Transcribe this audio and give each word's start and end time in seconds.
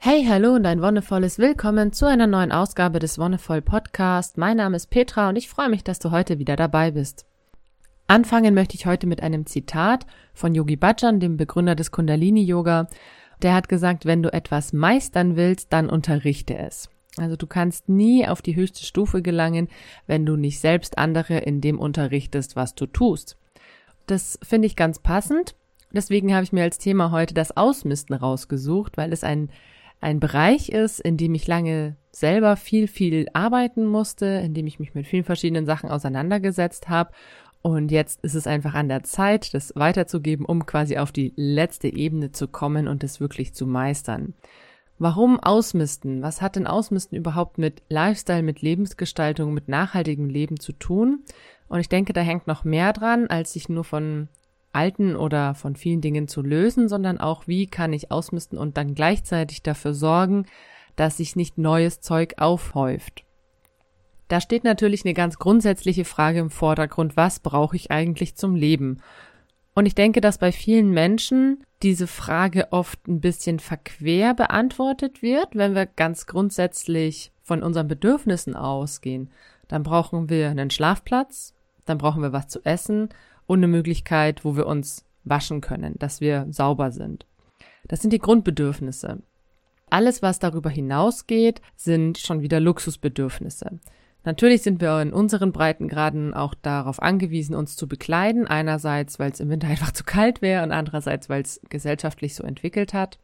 Hey, 0.00 0.24
hallo 0.28 0.54
und 0.54 0.64
ein 0.64 0.80
wonnevolles 0.80 1.40
Willkommen 1.40 1.92
zu 1.92 2.06
einer 2.06 2.28
neuen 2.28 2.52
Ausgabe 2.52 3.00
des 3.00 3.18
Wonnevoll 3.18 3.60
Podcast. 3.60 4.38
Mein 4.38 4.58
Name 4.58 4.76
ist 4.76 4.90
Petra 4.90 5.28
und 5.28 5.34
ich 5.34 5.48
freue 5.48 5.68
mich, 5.68 5.82
dass 5.82 5.98
du 5.98 6.12
heute 6.12 6.38
wieder 6.38 6.54
dabei 6.54 6.92
bist. 6.92 7.26
Anfangen 8.06 8.54
möchte 8.54 8.76
ich 8.76 8.86
heute 8.86 9.08
mit 9.08 9.24
einem 9.24 9.44
Zitat 9.44 10.06
von 10.34 10.54
Yogi 10.54 10.76
Bhajan, 10.76 11.18
dem 11.18 11.36
Begründer 11.36 11.74
des 11.74 11.90
Kundalini 11.90 12.44
Yoga. 12.44 12.86
Der 13.42 13.54
hat 13.54 13.68
gesagt, 13.68 14.06
wenn 14.06 14.22
du 14.22 14.32
etwas 14.32 14.72
meistern 14.72 15.34
willst, 15.34 15.72
dann 15.72 15.90
unterrichte 15.90 16.56
es. 16.56 16.88
Also 17.16 17.34
du 17.34 17.48
kannst 17.48 17.88
nie 17.88 18.24
auf 18.24 18.40
die 18.40 18.54
höchste 18.54 18.84
Stufe 18.84 19.20
gelangen, 19.20 19.66
wenn 20.06 20.24
du 20.24 20.36
nicht 20.36 20.60
selbst 20.60 20.96
andere 20.96 21.38
in 21.38 21.60
dem 21.60 21.80
unterrichtest, 21.80 22.54
was 22.54 22.76
du 22.76 22.86
tust. 22.86 23.36
Das 24.06 24.38
finde 24.44 24.66
ich 24.66 24.76
ganz 24.76 25.00
passend. 25.00 25.56
Deswegen 25.90 26.32
habe 26.32 26.44
ich 26.44 26.52
mir 26.52 26.62
als 26.62 26.78
Thema 26.78 27.10
heute 27.10 27.34
das 27.34 27.56
Ausmisten 27.56 28.14
rausgesucht, 28.14 28.96
weil 28.96 29.12
es 29.12 29.24
ein 29.24 29.50
ein 30.00 30.20
Bereich 30.20 30.68
ist, 30.68 31.00
in 31.00 31.16
dem 31.16 31.34
ich 31.34 31.46
lange 31.46 31.96
selber 32.10 32.56
viel, 32.56 32.88
viel 32.88 33.28
arbeiten 33.32 33.86
musste, 33.86 34.26
in 34.26 34.54
dem 34.54 34.66
ich 34.66 34.78
mich 34.78 34.94
mit 34.94 35.06
vielen 35.06 35.24
verschiedenen 35.24 35.66
Sachen 35.66 35.90
auseinandergesetzt 35.90 36.88
habe. 36.88 37.10
Und 37.62 37.90
jetzt 37.90 38.24
ist 38.24 38.34
es 38.34 38.46
einfach 38.46 38.74
an 38.74 38.88
der 38.88 39.02
Zeit, 39.02 39.52
das 39.54 39.72
weiterzugeben, 39.74 40.46
um 40.46 40.66
quasi 40.66 40.98
auf 40.98 41.10
die 41.10 41.32
letzte 41.36 41.88
Ebene 41.88 42.30
zu 42.30 42.46
kommen 42.48 42.86
und 42.86 43.02
es 43.02 43.20
wirklich 43.20 43.54
zu 43.54 43.66
meistern. 43.66 44.34
Warum 45.00 45.38
Ausmisten? 45.38 46.22
Was 46.22 46.42
hat 46.42 46.56
denn 46.56 46.66
Ausmisten 46.66 47.16
überhaupt 47.16 47.58
mit 47.58 47.82
Lifestyle, 47.88 48.42
mit 48.42 48.62
Lebensgestaltung, 48.62 49.54
mit 49.54 49.68
nachhaltigem 49.68 50.28
Leben 50.28 50.58
zu 50.58 50.72
tun? 50.72 51.24
Und 51.68 51.80
ich 51.80 51.88
denke, 51.88 52.12
da 52.12 52.20
hängt 52.20 52.46
noch 52.46 52.64
mehr 52.64 52.92
dran, 52.92 53.28
als 53.28 53.52
sich 53.52 53.68
nur 53.68 53.84
von 53.84 54.28
alten 54.72 55.16
oder 55.16 55.54
von 55.54 55.76
vielen 55.76 56.00
Dingen 56.00 56.28
zu 56.28 56.42
lösen, 56.42 56.88
sondern 56.88 57.18
auch, 57.18 57.46
wie 57.46 57.66
kann 57.66 57.92
ich 57.92 58.10
ausmisten 58.10 58.58
und 58.58 58.76
dann 58.76 58.94
gleichzeitig 58.94 59.62
dafür 59.62 59.94
sorgen, 59.94 60.46
dass 60.96 61.18
sich 61.18 61.36
nicht 61.36 61.58
neues 61.58 62.00
Zeug 62.00 62.34
aufhäuft. 62.38 63.24
Da 64.28 64.40
steht 64.40 64.64
natürlich 64.64 65.04
eine 65.04 65.14
ganz 65.14 65.38
grundsätzliche 65.38 66.04
Frage 66.04 66.40
im 66.40 66.50
Vordergrund, 66.50 67.16
was 67.16 67.40
brauche 67.40 67.76
ich 67.76 67.90
eigentlich 67.90 68.36
zum 68.36 68.54
Leben? 68.54 69.00
Und 69.74 69.86
ich 69.86 69.94
denke, 69.94 70.20
dass 70.20 70.38
bei 70.38 70.52
vielen 70.52 70.90
Menschen 70.90 71.64
diese 71.82 72.08
Frage 72.08 72.72
oft 72.72 73.06
ein 73.06 73.20
bisschen 73.20 73.60
verquer 73.60 74.34
beantwortet 74.34 75.22
wird, 75.22 75.54
wenn 75.54 75.74
wir 75.74 75.86
ganz 75.86 76.26
grundsätzlich 76.26 77.32
von 77.42 77.62
unseren 77.62 77.88
Bedürfnissen 77.88 78.56
ausgehen. 78.56 79.30
Dann 79.68 79.84
brauchen 79.84 80.28
wir 80.28 80.50
einen 80.50 80.70
Schlafplatz, 80.70 81.54
dann 81.84 81.96
brauchen 81.96 82.22
wir 82.22 82.32
was 82.32 82.48
zu 82.48 82.62
essen 82.64 83.08
und 83.48 83.60
eine 83.60 83.66
Möglichkeit, 83.66 84.44
wo 84.44 84.56
wir 84.56 84.66
uns 84.66 85.04
waschen 85.24 85.60
können, 85.60 85.94
dass 85.98 86.20
wir 86.20 86.46
sauber 86.50 86.92
sind. 86.92 87.26
Das 87.88 88.00
sind 88.00 88.12
die 88.12 88.18
Grundbedürfnisse. 88.18 89.22
Alles, 89.90 90.20
was 90.22 90.38
darüber 90.38 90.70
hinausgeht, 90.70 91.62
sind 91.74 92.18
schon 92.18 92.42
wieder 92.42 92.60
Luxusbedürfnisse. 92.60 93.80
Natürlich 94.24 94.62
sind 94.62 94.82
wir 94.82 95.00
in 95.00 95.14
unseren 95.14 95.52
Breitengraden 95.52 96.34
auch 96.34 96.52
darauf 96.52 97.00
angewiesen, 97.00 97.54
uns 97.54 97.74
zu 97.74 97.88
bekleiden. 97.88 98.46
Einerseits, 98.46 99.18
weil 99.18 99.32
es 99.32 99.40
im 99.40 99.48
Winter 99.48 99.68
einfach 99.68 99.92
zu 99.92 100.04
kalt 100.04 100.42
wäre 100.42 100.62
und 100.62 100.70
andererseits, 100.70 101.30
weil 101.30 101.40
es 101.40 101.60
gesellschaftlich 101.70 102.34
so 102.34 102.44
entwickelt 102.44 102.92
hat. 102.92 103.18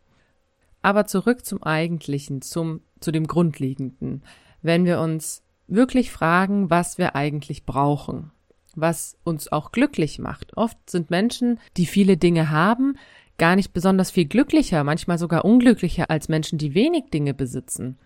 Aber 0.80 1.06
zurück 1.06 1.44
zum 1.44 1.62
Eigentlichen, 1.62 2.40
zum, 2.40 2.80
zu 3.00 3.12
dem 3.12 3.26
Grundlegenden. 3.26 4.22
Wenn 4.62 4.86
wir 4.86 5.00
uns 5.00 5.42
wirklich 5.66 6.10
fragen, 6.10 6.70
was 6.70 6.96
wir 6.96 7.14
eigentlich 7.14 7.66
brauchen 7.66 8.30
was 8.76 9.16
uns 9.24 9.50
auch 9.50 9.72
glücklich 9.72 10.18
macht. 10.18 10.56
Oft 10.56 10.78
sind 10.88 11.10
Menschen, 11.10 11.58
die 11.76 11.86
viele 11.86 12.16
Dinge 12.16 12.50
haben, 12.50 12.96
gar 13.38 13.56
nicht 13.56 13.72
besonders 13.72 14.10
viel 14.10 14.26
glücklicher, 14.26 14.84
manchmal 14.84 15.18
sogar 15.18 15.44
unglücklicher 15.44 16.10
als 16.10 16.28
Menschen, 16.28 16.58
die 16.58 16.74
wenig 16.74 17.10
Dinge 17.12 17.34
besitzen. 17.34 17.98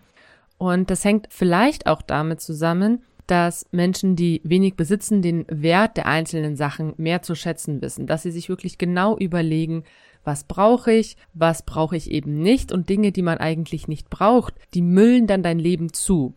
Und 0.57 0.89
das 0.89 1.05
hängt 1.05 1.27
vielleicht 1.29 1.87
auch 1.87 2.01
damit 2.01 2.41
zusammen, 2.41 3.03
dass 3.27 3.67
Menschen, 3.71 4.15
die 4.15 4.41
wenig 4.43 4.75
besitzen, 4.75 5.21
den 5.21 5.45
Wert 5.49 5.97
der 5.97 6.07
einzelnen 6.07 6.55
Sachen 6.55 6.93
mehr 6.97 7.21
zu 7.21 7.35
schätzen 7.35 7.81
wissen, 7.81 8.07
dass 8.07 8.23
sie 8.23 8.31
sich 8.31 8.49
wirklich 8.49 8.79
genau 8.79 9.17
überlegen, 9.17 9.83
was 10.23 10.43
brauche 10.43 10.91
ich, 10.91 11.15
was 11.33 11.63
brauche 11.63 11.95
ich 11.95 12.11
eben 12.11 12.41
nicht 12.41 12.71
und 12.71 12.89
Dinge, 12.89 13.11
die 13.11 13.21
man 13.21 13.37
eigentlich 13.37 13.87
nicht 13.87 14.09
braucht, 14.09 14.55
die 14.73 14.81
müllen 14.81 15.27
dann 15.27 15.43
dein 15.43 15.59
Leben 15.59 15.93
zu. 15.93 16.33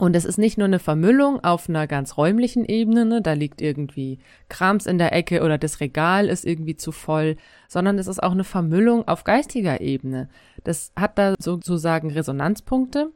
Und 0.00 0.14
es 0.14 0.24
ist 0.24 0.38
nicht 0.38 0.58
nur 0.58 0.66
eine 0.66 0.78
Vermüllung 0.78 1.42
auf 1.42 1.68
einer 1.68 1.88
ganz 1.88 2.16
räumlichen 2.16 2.64
Ebene, 2.64 3.04
ne? 3.04 3.20
da 3.20 3.32
liegt 3.32 3.60
irgendwie 3.60 4.20
Krams 4.48 4.86
in 4.86 4.96
der 4.96 5.12
Ecke 5.12 5.42
oder 5.42 5.58
das 5.58 5.80
Regal 5.80 6.28
ist 6.28 6.46
irgendwie 6.46 6.76
zu 6.76 6.92
voll, 6.92 7.36
sondern 7.66 7.98
es 7.98 8.06
ist 8.06 8.22
auch 8.22 8.30
eine 8.30 8.44
Vermüllung 8.44 9.08
auf 9.08 9.24
geistiger 9.24 9.80
Ebene. 9.80 10.28
Das 10.62 10.92
hat 10.94 11.18
da 11.18 11.34
sozusagen 11.40 12.12
Resonanzpunkte, 12.12 13.10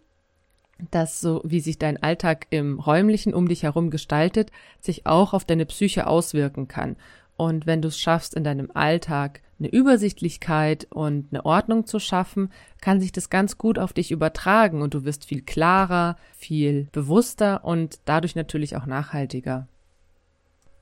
dass 0.91 1.21
so 1.21 1.41
wie 1.44 1.60
sich 1.60 1.78
dein 1.78 2.03
Alltag 2.03 2.48
im 2.50 2.81
räumlichen 2.81 3.32
um 3.32 3.47
dich 3.47 3.62
herum 3.62 3.91
gestaltet, 3.91 4.50
sich 4.81 5.06
auch 5.06 5.34
auf 5.34 5.44
deine 5.44 5.66
Psyche 5.66 6.09
auswirken 6.09 6.66
kann. 6.66 6.97
Und 7.42 7.66
wenn 7.66 7.82
du 7.82 7.88
es 7.88 7.98
schaffst, 7.98 8.34
in 8.34 8.44
deinem 8.44 8.70
Alltag 8.72 9.41
eine 9.58 9.66
Übersichtlichkeit 9.66 10.86
und 10.91 11.26
eine 11.32 11.44
Ordnung 11.44 11.86
zu 11.86 11.98
schaffen, 11.98 12.53
kann 12.80 13.00
sich 13.00 13.10
das 13.10 13.30
ganz 13.30 13.58
gut 13.58 13.80
auf 13.80 13.92
dich 13.92 14.12
übertragen 14.12 14.80
und 14.80 14.94
du 14.94 15.04
wirst 15.04 15.25
viel 15.25 15.42
klarer, 15.42 16.14
viel 16.36 16.86
bewusster 16.92 17.64
und 17.64 17.98
dadurch 18.04 18.36
natürlich 18.36 18.76
auch 18.76 18.86
nachhaltiger. 18.86 19.66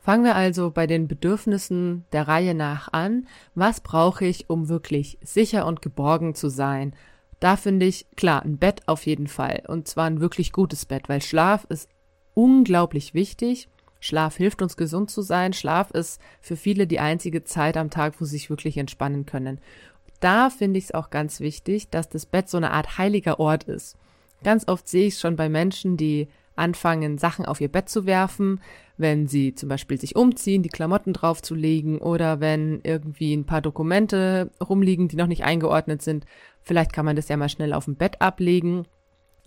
Fangen 0.00 0.22
wir 0.22 0.36
also 0.36 0.70
bei 0.70 0.86
den 0.86 1.08
Bedürfnissen 1.08 2.04
der 2.12 2.28
Reihe 2.28 2.54
nach 2.54 2.92
an. 2.92 3.26
Was 3.54 3.80
brauche 3.80 4.26
ich, 4.26 4.50
um 4.50 4.68
wirklich 4.68 5.16
sicher 5.22 5.64
und 5.64 5.80
geborgen 5.80 6.34
zu 6.34 6.50
sein? 6.50 6.92
Da 7.38 7.56
finde 7.56 7.86
ich, 7.86 8.04
klar, 8.16 8.42
ein 8.42 8.58
Bett 8.58 8.86
auf 8.86 9.06
jeden 9.06 9.28
Fall. 9.28 9.62
Und 9.66 9.88
zwar 9.88 10.04
ein 10.04 10.20
wirklich 10.20 10.52
gutes 10.52 10.84
Bett, 10.84 11.08
weil 11.08 11.22
Schlaf 11.22 11.64
ist 11.70 11.88
unglaublich 12.34 13.14
wichtig. 13.14 13.70
Schlaf 14.00 14.36
hilft 14.36 14.62
uns 14.62 14.76
gesund 14.76 15.10
zu 15.10 15.22
sein. 15.22 15.52
Schlaf 15.52 15.90
ist 15.90 16.20
für 16.40 16.56
viele 16.56 16.86
die 16.86 17.00
einzige 17.00 17.44
Zeit 17.44 17.76
am 17.76 17.90
Tag, 17.90 18.14
wo 18.18 18.24
sie 18.24 18.32
sich 18.32 18.50
wirklich 18.50 18.76
entspannen 18.78 19.26
können. 19.26 19.60
Da 20.20 20.50
finde 20.50 20.78
ich 20.78 20.86
es 20.86 20.94
auch 20.94 21.10
ganz 21.10 21.40
wichtig, 21.40 21.88
dass 21.90 22.08
das 22.08 22.26
Bett 22.26 22.48
so 22.48 22.56
eine 22.56 22.72
Art 22.72 22.98
heiliger 22.98 23.38
Ort 23.38 23.64
ist. 23.64 23.96
Ganz 24.42 24.66
oft 24.68 24.88
sehe 24.88 25.06
ich 25.06 25.14
es 25.14 25.20
schon 25.20 25.36
bei 25.36 25.48
Menschen, 25.48 25.96
die 25.96 26.28
anfangen, 26.56 27.18
Sachen 27.18 27.46
auf 27.46 27.60
ihr 27.60 27.68
Bett 27.68 27.88
zu 27.88 28.06
werfen, 28.06 28.60
wenn 28.96 29.26
sie 29.28 29.54
zum 29.54 29.68
Beispiel 29.70 29.98
sich 29.98 30.14
umziehen, 30.14 30.62
die 30.62 30.68
Klamotten 30.68 31.14
draufzulegen 31.14 31.98
oder 31.98 32.40
wenn 32.40 32.80
irgendwie 32.82 33.34
ein 33.34 33.46
paar 33.46 33.62
Dokumente 33.62 34.50
rumliegen, 34.62 35.08
die 35.08 35.16
noch 35.16 35.26
nicht 35.26 35.44
eingeordnet 35.44 36.02
sind. 36.02 36.26
Vielleicht 36.60 36.92
kann 36.92 37.06
man 37.06 37.16
das 37.16 37.28
ja 37.28 37.38
mal 37.38 37.48
schnell 37.48 37.72
auf 37.72 37.86
dem 37.86 37.96
Bett 37.96 38.20
ablegen 38.20 38.86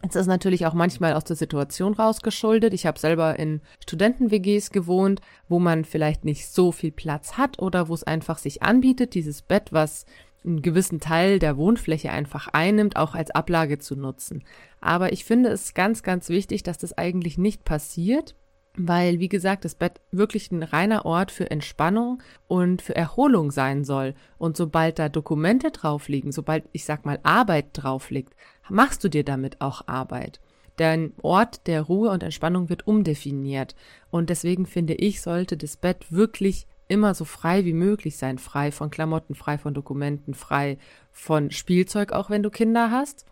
es 0.09 0.15
ist 0.15 0.27
natürlich 0.27 0.65
auch 0.65 0.73
manchmal 0.73 1.13
aus 1.13 1.23
der 1.23 1.35
Situation 1.35 1.93
rausgeschuldet. 1.93 2.73
Ich 2.73 2.85
habe 2.85 2.99
selber 2.99 3.39
in 3.39 3.61
Studenten-WGs 3.81 4.71
gewohnt, 4.71 5.21
wo 5.47 5.59
man 5.59 5.85
vielleicht 5.85 6.25
nicht 6.25 6.47
so 6.47 6.71
viel 6.71 6.91
Platz 6.91 7.37
hat 7.37 7.59
oder 7.59 7.87
wo 7.87 7.93
es 7.93 8.03
einfach 8.03 8.37
sich 8.37 8.61
anbietet, 8.61 9.13
dieses 9.13 9.41
Bett, 9.41 9.71
was 9.71 10.05
einen 10.45 10.61
gewissen 10.61 10.99
Teil 10.99 11.39
der 11.39 11.55
Wohnfläche 11.55 12.11
einfach 12.11 12.49
einnimmt, 12.49 12.97
auch 12.97 13.15
als 13.15 13.31
Ablage 13.31 13.79
zu 13.79 13.95
nutzen. 13.95 14.43
Aber 14.81 15.13
ich 15.13 15.23
finde 15.23 15.49
es 15.49 15.73
ganz, 15.73 16.03
ganz 16.03 16.27
wichtig, 16.27 16.63
dass 16.63 16.77
das 16.77 16.97
eigentlich 16.97 17.37
nicht 17.37 17.63
passiert, 17.63 18.35
weil, 18.75 19.19
wie 19.19 19.29
gesagt, 19.29 19.65
das 19.65 19.75
Bett 19.75 20.01
wirklich 20.11 20.51
ein 20.51 20.63
reiner 20.63 21.05
Ort 21.05 21.31
für 21.31 21.49
Entspannung 21.49 22.21
und 22.47 22.81
für 22.81 22.95
Erholung 22.95 23.51
sein 23.51 23.85
soll. 23.85 24.15
Und 24.37 24.57
sobald 24.57 24.99
da 24.99 25.09
Dokumente 25.09 25.71
drauf 25.71 26.09
liegen, 26.09 26.31
sobald, 26.31 26.65
ich 26.71 26.83
sag 26.83 27.05
mal, 27.05 27.19
Arbeit 27.23 27.67
drauf 27.73 28.09
liegt, 28.09 28.35
machst 28.69 29.03
du 29.03 29.09
dir 29.09 29.23
damit 29.23 29.61
auch 29.61 29.87
Arbeit. 29.87 30.39
Dein 30.77 31.13
Ort 31.21 31.67
der 31.67 31.83
Ruhe 31.83 32.09
und 32.09 32.23
Entspannung 32.23 32.69
wird 32.69 32.87
umdefiniert. 32.87 33.75
Und 34.09 34.29
deswegen 34.29 34.65
finde 34.65 34.95
ich, 34.95 35.21
sollte 35.21 35.55
das 35.55 35.77
Bett 35.77 36.11
wirklich 36.11 36.67
immer 36.87 37.13
so 37.13 37.25
frei 37.25 37.65
wie 37.65 37.73
möglich 37.73 38.17
sein. 38.17 38.39
Frei 38.39 38.71
von 38.71 38.89
Klamotten, 38.89 39.35
frei 39.35 39.57
von 39.57 39.73
Dokumenten, 39.73 40.33
frei 40.33 40.77
von 41.11 41.51
Spielzeug, 41.51 42.11
auch 42.11 42.29
wenn 42.29 42.43
du 42.43 42.49
Kinder 42.49 42.89
hast. 42.91 43.25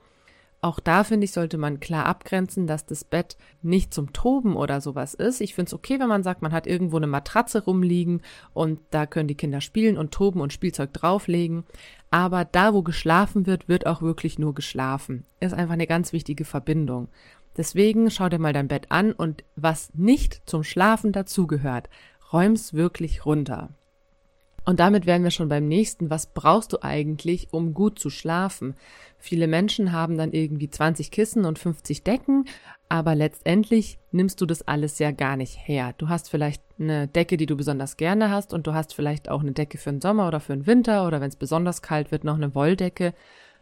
Auch 0.64 0.80
da 0.80 1.04
finde 1.04 1.26
ich, 1.26 1.32
sollte 1.32 1.58
man 1.58 1.80
klar 1.80 2.06
abgrenzen, 2.06 2.68
dass 2.68 2.86
das 2.86 3.04
Bett 3.04 3.36
nicht 3.64 3.96
zum 3.96 4.14
Toben 4.14 4.56
oder 4.56 4.80
sowas 4.80 5.16
ist. 5.16 5.42
Ich 5.42 5.56
finde 5.56 5.70
es 5.70 5.74
okay, 5.74 6.00
wenn 6.00 6.08
man 6.08 6.22
sagt, 6.22 6.44
man 6.44 6.52
hat 6.52 6.68
irgendwo 6.68 6.98
eine 6.98 7.08
Matratze 7.08 7.64
rumliegen 7.64 8.22
und 8.54 8.80
da 8.92 9.08
können 9.08 9.28
die 9.28 9.36
Kinder 9.36 9.60
spielen 9.60 9.98
und 9.98 10.12
toben 10.12 10.40
und 10.40 10.54
Spielzeug 10.54 10.94
drauflegen. 10.94 11.64
Aber 12.12 12.46
da, 12.46 12.76
wo 12.76 12.84
geschlafen 12.84 13.48
wird, 13.48 13.70
wird 13.70 13.88
auch 13.88 14.04
wirklich 14.04 14.38
nur 14.38 14.54
geschlafen. 14.54 15.26
Ist 15.40 15.56
einfach 15.56 15.74
eine 15.74 15.88
ganz 15.88 16.14
wichtige 16.14 16.46
Verbindung. 16.46 17.08
Deswegen 17.58 18.12
schau 18.12 18.30
dir 18.30 18.40
mal 18.40 18.54
dein 18.54 18.68
Bett 18.68 18.92
an 18.92 19.14
und 19.14 19.44
was 19.56 19.92
nicht 19.96 20.44
zum 20.46 20.64
Schlafen 20.64 21.12
dazugehört, 21.12 21.90
räum's 22.32 22.76
wirklich 22.76 23.26
runter. 23.26 23.72
Und 24.64 24.80
damit 24.80 25.08
wären 25.08 25.24
wir 25.24 25.32
schon 25.32 25.50
beim 25.50 25.68
nächsten. 25.68 26.10
Was 26.12 26.28
brauchst 26.28 26.72
du 26.74 26.84
eigentlich, 26.84 27.48
um 27.52 27.74
gut 27.74 27.98
zu 27.98 28.12
schlafen? 28.12 28.76
Viele 29.18 29.48
Menschen 29.48 29.92
haben 29.92 30.18
dann 30.18 30.34
irgendwie 30.34 30.70
20 30.70 31.10
Kissen 31.12 31.46
und 31.46 31.58
50 31.58 32.04
Decken, 32.04 32.46
aber 32.90 33.16
letztendlich 33.16 33.98
nimmst 34.12 34.40
du 34.42 34.46
das 34.46 34.68
alles 34.68 35.00
ja 35.00 35.12
gar 35.12 35.36
nicht 35.36 35.58
her. 35.68 35.94
Du 35.98 36.10
hast 36.10 36.30
vielleicht 36.30 36.62
eine 36.80 37.08
Decke, 37.08 37.38
die 37.38 37.46
du 37.48 37.56
besonders 37.56 37.98
gerne 37.98 38.30
hast 38.30 38.54
und 38.54 38.68
du 38.68 38.74
hast 38.74 38.94
vielleicht 38.94 39.30
auch 39.30 39.42
eine 39.42 39.52
Decke 39.52 39.78
für 39.78 39.92
den 39.92 40.02
Sommer 40.02 40.28
oder 40.28 40.40
für 40.40 40.54
den 40.54 40.68
Winter 40.68 41.08
oder 41.08 41.22
wenn 41.22 41.30
es 41.30 41.36
besonders 41.36 41.82
kalt 41.82 42.12
wird, 42.12 42.24
noch 42.24 42.36
eine 42.36 42.54
Wolldecke. 42.54 43.14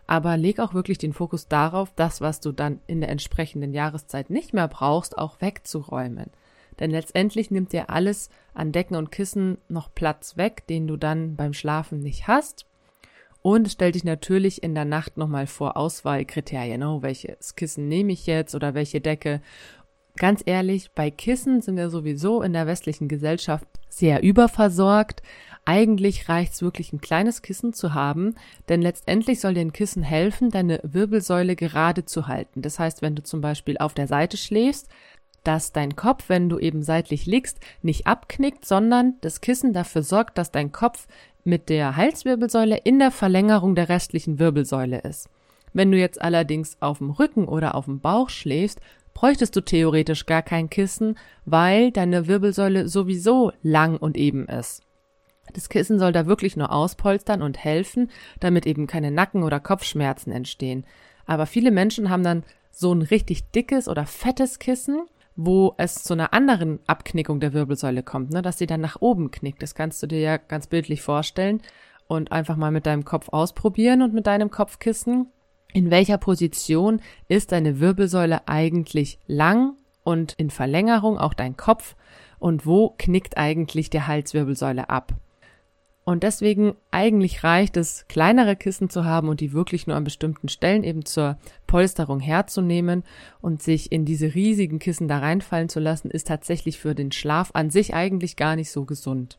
aber 0.10 0.38
leg 0.38 0.60
auch 0.60 0.74
wirklich 0.74 0.98
den 0.98 1.13
Fokus 1.13 1.48
darauf, 1.48 1.92
das, 1.95 2.19
was 2.19 2.40
du 2.40 2.52
dann 2.52 2.80
in 2.88 3.00
der 3.00 3.10
entsprechenden 3.10 3.74
Jahreszeit 3.74 4.31
nicht 4.31 4.56
mehr 4.56 4.68
brauchst, 4.68 5.16
auch 5.16 5.40
wegzuräumen. 5.40 6.31
Denn 6.80 6.92
letztendlich 6.92 7.52
nimmt 7.52 7.74
dir 7.74 7.90
alles 7.90 8.30
an 8.54 8.72
Decken 8.72 8.96
und 8.96 9.12
Kissen 9.12 9.58
noch 9.68 9.94
Platz 9.94 10.38
weg, 10.38 10.66
den 10.68 10.88
du 10.88 10.98
dann 10.98 11.36
beim 11.36 11.54
Schlafen 11.54 12.00
nicht 12.00 12.28
hast. 12.28 12.66
Und 13.42 13.70
stell 13.70 13.94
dich 13.94 14.04
natürlich 14.04 14.64
in 14.64 14.76
der 14.76 14.86
Nacht 14.86 15.18
nochmal 15.18 15.48
vor 15.48 15.78
Auswahlkriterien. 15.78 16.84
Oh, 16.84 17.02
welches 17.02 17.56
Kissen 17.56 17.88
nehme 17.88 18.12
ich 18.12 18.26
jetzt 18.26 18.54
oder 18.54 18.74
welche 18.74 19.00
Decke? 19.00 19.42
Ganz 20.18 20.44
ehrlich, 20.46 20.92
bei 20.94 21.10
Kissen 21.10 21.62
sind 21.62 21.78
wir 21.78 21.90
sowieso 21.90 22.42
in 22.42 22.52
der 22.52 22.68
westlichen 22.68 23.08
Gesellschaft 23.08 23.66
sehr 23.88 24.22
überversorgt. 24.22 25.22
Eigentlich 25.64 26.28
reicht's 26.28 26.62
wirklich, 26.62 26.92
ein 26.92 27.00
kleines 27.00 27.42
Kissen 27.42 27.74
zu 27.74 27.94
haben, 27.94 28.36
denn 28.68 28.81
letztendlich 28.81 29.40
soll 29.40 29.54
dir 29.54 29.62
ein 29.62 29.72
Kissen 29.72 30.04
helfen, 30.04 30.50
deine 30.50 30.80
Wirbelsäule 30.84 31.56
gerade 31.56 32.06
zu 32.06 32.28
halten. 32.28 32.62
Das 32.62 32.80
heißt, 32.80 33.02
wenn 33.02 33.16
du 33.16 33.24
zum 33.24 33.40
Beispiel 33.40 33.78
auf 33.78 33.94
der 33.94 34.08
Seite 34.08 34.36
schläfst, 34.36 34.90
dass 35.50 35.72
dein 35.72 35.96
Kopf, 35.96 36.25
wenn 36.28 36.48
du 36.48 36.60
eben 36.60 36.84
seitlich 36.84 37.25
liegst, 37.25 37.60
nicht 37.81 38.06
abknickt, 38.06 38.66
sondern 38.66 39.16
das 39.22 39.42
Kissen 39.42 39.74
dafür 39.74 40.04
sorgt, 40.04 40.38
dass 40.38 40.51
dein 40.51 40.72
Kopf 40.72 41.07
mit 41.44 41.69
der 41.69 41.96
Halswirbelsäule 41.96 42.78
in 42.78 43.00
der 43.00 43.10
Verlängerung 43.10 43.74
der 43.74 43.90
restlichen 43.90 44.38
Wirbelsäule 44.38 45.00
ist. 45.00 45.28
Wenn 45.74 45.92
du 45.92 45.98
jetzt 45.98 46.22
allerdings 46.22 46.78
auf 46.81 47.00
dem 47.00 47.10
Rücken 47.10 47.48
oder 47.48 47.74
auf 47.74 47.86
dem 47.86 48.00
Bauch 48.00 48.30
schläfst, 48.30 48.80
bräuchtest 49.16 49.56
du 49.56 49.62
theoretisch 49.62 50.28
gar 50.28 50.44
kein 50.44 50.69
Kissen, 50.69 51.18
weil 51.46 51.90
deine 51.90 52.28
Wirbelsäule 52.28 52.88
sowieso 52.88 53.52
lang 53.63 53.98
und 53.98 54.18
eben 54.18 54.45
ist. 54.48 54.84
Das 55.54 55.68
Kissen 55.68 55.98
soll 55.98 56.12
da 56.12 56.28
wirklich 56.28 56.57
nur 56.57 56.72
auspolstern 56.72 57.42
und 57.42 57.57
helfen, 57.57 58.12
damit 58.40 58.68
eben 58.68 58.86
keine 58.86 59.10
Nacken- 59.10 59.42
oder 59.42 59.60
Kopfschmerzen 59.60 60.31
entstehen. 60.31 60.86
Aber 61.25 61.48
viele 61.48 61.72
Menschen 61.72 62.12
haben 62.12 62.24
dann 62.24 62.44
so 62.69 62.94
ein 62.94 63.02
richtig 63.02 63.50
dickes 63.50 63.88
oder 63.88 64.06
fettes 64.06 64.60
Kissen 64.60 65.07
wo 65.41 65.74
es 65.77 66.03
zu 66.03 66.13
einer 66.13 66.33
anderen 66.33 66.80
Abknickung 66.86 67.39
der 67.39 67.53
Wirbelsäule 67.53 68.03
kommt, 68.03 68.31
ne, 68.31 68.41
dass 68.41 68.57
sie 68.57 68.65
dann 68.65 68.81
nach 68.81 68.97
oben 69.00 69.31
knickt. 69.31 69.63
Das 69.63 69.74
kannst 69.74 70.03
du 70.03 70.07
dir 70.07 70.19
ja 70.19 70.36
ganz 70.36 70.68
bildlich 70.68 71.01
vorstellen 71.01 71.62
und 72.07 72.33
einfach 72.33 72.57
mal 72.57 72.71
mit 72.71 72.86
deinem 72.86 73.06
Kopf 73.06 73.30
ausprobieren 73.30 74.01
und 74.01 74.13
mit 74.13 74.27
deinem 74.27 74.51
Kopfkissen. 74.51 75.27
In 75.71 75.91
welcher 75.91 76.18
Position 76.18 77.01
ist 77.30 77.53
deine 77.53 77.80
Wirbelsäule 77.80 78.50
eigentlich 78.50 79.18
lang 79.27 79.77
und 80.03 80.33
in 80.33 80.50
Verlängerung 80.50 81.18
auch 81.18 81.33
dein 81.33 81.56
Kopf 81.56 81.95
und 82.39 82.65
wo 82.65 82.94
knickt 82.97 83.38
eigentlich 83.38 83.89
der 83.89 84.07
Halswirbelsäule 84.07 84.89
ab? 84.89 85.13
Und 86.09 86.23
deswegen 86.23 86.73
eigentlich 86.89 87.44
reicht 87.44 87.77
es, 87.77 88.07
kleinere 88.07 88.56
Kissen 88.56 88.89
zu 88.89 89.06
haben 89.06 89.29
und 89.29 89.41
die 89.41 89.53
wirklich 89.53 89.85
nur 89.85 89.95
an 89.95 90.03
bestimmten 90.03 90.50
Stellen 90.50 90.83
eben 90.83 91.06
zur 91.06 91.38
Polsterung 91.67 92.19
herzunehmen 92.19 93.03
und 93.41 93.61
sich 93.61 93.91
in 93.91 94.06
diese 94.06 94.33
riesigen 94.33 94.79
Kissen 94.79 95.07
da 95.07 95.19
reinfallen 95.19 95.69
zu 95.69 95.79
lassen, 95.79 96.09
ist 96.09 96.25
tatsächlich 96.25 96.79
für 96.79 96.95
den 96.95 97.11
Schlaf 97.11 97.51
an 97.53 97.69
sich 97.69 97.94
eigentlich 97.94 98.38
gar 98.38 98.56
nicht 98.56 98.71
so 98.71 98.85
gesund. 98.85 99.38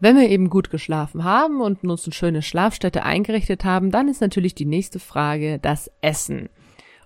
Wenn 0.00 0.16
wir 0.16 0.28
eben 0.28 0.50
gut 0.50 0.70
geschlafen 0.70 1.22
haben 1.22 1.60
und 1.60 1.84
uns 1.84 2.04
eine 2.04 2.14
schöne 2.14 2.42
Schlafstätte 2.42 3.04
eingerichtet 3.04 3.64
haben, 3.64 3.92
dann 3.92 4.08
ist 4.08 4.20
natürlich 4.20 4.56
die 4.56 4.66
nächste 4.66 4.98
Frage 4.98 5.60
das 5.60 5.88
Essen. 6.00 6.48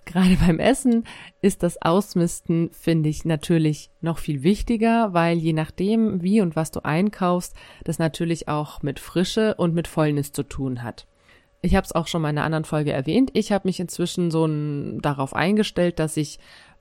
Gerade 0.05 0.35
beim 0.35 0.59
Essen 0.59 1.05
ist 1.41 1.63
das 1.63 1.81
Ausmisten, 1.81 2.69
finde 2.71 3.09
ich, 3.09 3.25
natürlich 3.25 3.89
noch 4.01 4.17
viel 4.17 4.43
wichtiger, 4.43 5.13
weil 5.13 5.37
je 5.37 5.53
nachdem, 5.53 6.21
wie 6.21 6.41
und 6.41 6.55
was 6.55 6.71
du 6.71 6.83
einkaufst, 6.83 7.55
das 7.83 7.99
natürlich 7.99 8.47
auch 8.47 8.81
mit 8.81 8.99
Frische 8.99 9.55
und 9.55 9.73
mit 9.73 9.87
Fäulnis 9.87 10.31
zu 10.31 10.43
tun 10.43 10.83
hat. 10.83 11.07
Ich 11.61 11.75
habe 11.75 11.85
es 11.85 11.93
auch 11.93 12.07
schon 12.07 12.21
mal 12.21 12.29
in 12.29 12.37
einer 12.37 12.45
anderen 12.45 12.65
Folge 12.65 12.91
erwähnt. 12.91 13.31
Ich 13.33 13.53
habe 13.53 13.67
mich 13.67 13.79
inzwischen 13.79 14.31
so 14.31 14.45
ein, 14.45 15.01
darauf 15.01 15.33
eingestellt, 15.33 15.97
dass 15.99 16.17
ich 16.17 16.39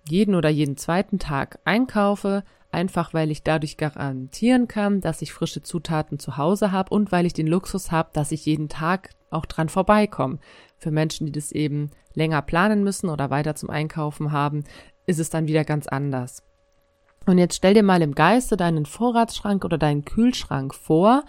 jeden 0.09 0.35
oder 0.35 0.49
jeden 0.49 0.77
zweiten 0.77 1.21
Tag 1.21 1.61
einkaufe, 1.65 2.43
einfach 2.73 3.15
weil 3.15 3.31
ich 3.31 3.45
dadurch 3.45 3.77
garantieren 3.77 4.67
kann, 4.67 5.01
dass 5.01 5.23
ich 5.23 5.33
frische 5.33 5.63
Zutaten 5.63 6.19
zu 6.19 6.37
Hause 6.37 6.73
habe 6.73 6.93
und 6.93 7.13
weil 7.13 7.27
ich 7.27 7.33
den 7.33 7.47
Luxus 7.47 7.93
habe, 7.93 8.11
dass 8.13 8.33
ich 8.33 8.47
jeden 8.47 8.69
Tag 8.69 9.11
auch 9.31 9.47
dran 9.47 9.69
vorbeikomme. 9.69 10.39
Für 10.83 10.91
Menschen, 10.91 11.27
die 11.27 11.33
das 11.33 11.53
eben 11.53 11.93
länger 12.13 12.43
planen 12.43 12.83
müssen 12.83 13.09
oder 13.09 13.31
weiter 13.31 13.55
zum 13.55 13.71
Einkaufen 13.71 14.33
haben, 14.33 14.65
ist 15.07 15.21
es 15.21 15.31
dann 15.31 15.47
wieder 15.47 15.65
ganz 15.65 15.87
anders. 15.87 16.43
Und 17.25 17.39
jetzt 17.39 17.55
stell 17.55 17.75
dir 17.75 17.85
mal 17.85 18.03
im 18.03 18.17
Geiste 18.17 18.57
deinen 18.57 18.85
Vorratsschrank 18.85 19.65
oder 19.65 19.79
deinen 19.79 20.05
Kühlschrank 20.05 20.75
vor. 20.75 21.23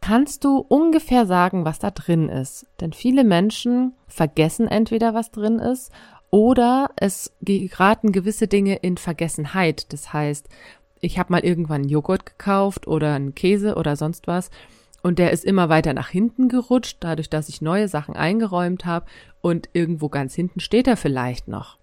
Kannst 0.00 0.44
du 0.44 0.60
ungefähr 0.60 1.26
sagen, 1.26 1.66
was 1.66 1.78
da 1.78 1.90
drin 1.90 2.30
ist? 2.30 2.68
Denn 2.80 2.94
viele 2.94 3.22
Menschen 3.22 3.92
vergessen 4.06 4.66
entweder, 4.66 5.12
was 5.12 5.30
drin 5.30 5.58
ist, 5.58 5.92
oder 6.30 6.88
es 6.96 7.36
geraten 7.42 8.12
gewisse 8.12 8.48
Dinge 8.48 8.76
in 8.76 8.96
Vergessenheit. 8.96 9.92
Das 9.92 10.14
heißt, 10.14 10.48
ich 11.00 11.18
habe 11.18 11.32
mal 11.32 11.44
irgendwann 11.44 11.84
Joghurt 11.84 12.24
gekauft 12.24 12.86
oder 12.86 13.12
einen 13.12 13.34
Käse 13.34 13.74
oder 13.74 13.94
sonst 13.94 14.26
was 14.26 14.50
und 15.06 15.20
der 15.20 15.30
ist 15.30 15.44
immer 15.44 15.68
weiter 15.68 15.94
nach 15.94 16.08
hinten 16.08 16.48
gerutscht, 16.48 16.96
dadurch, 16.98 17.30
dass 17.30 17.48
ich 17.48 17.62
neue 17.62 17.86
Sachen 17.86 18.16
eingeräumt 18.16 18.84
habe 18.84 19.06
und 19.40 19.68
irgendwo 19.72 20.08
ganz 20.08 20.34
hinten 20.34 20.58
steht 20.58 20.88
er 20.88 20.96
vielleicht 20.96 21.46
noch. 21.46 21.78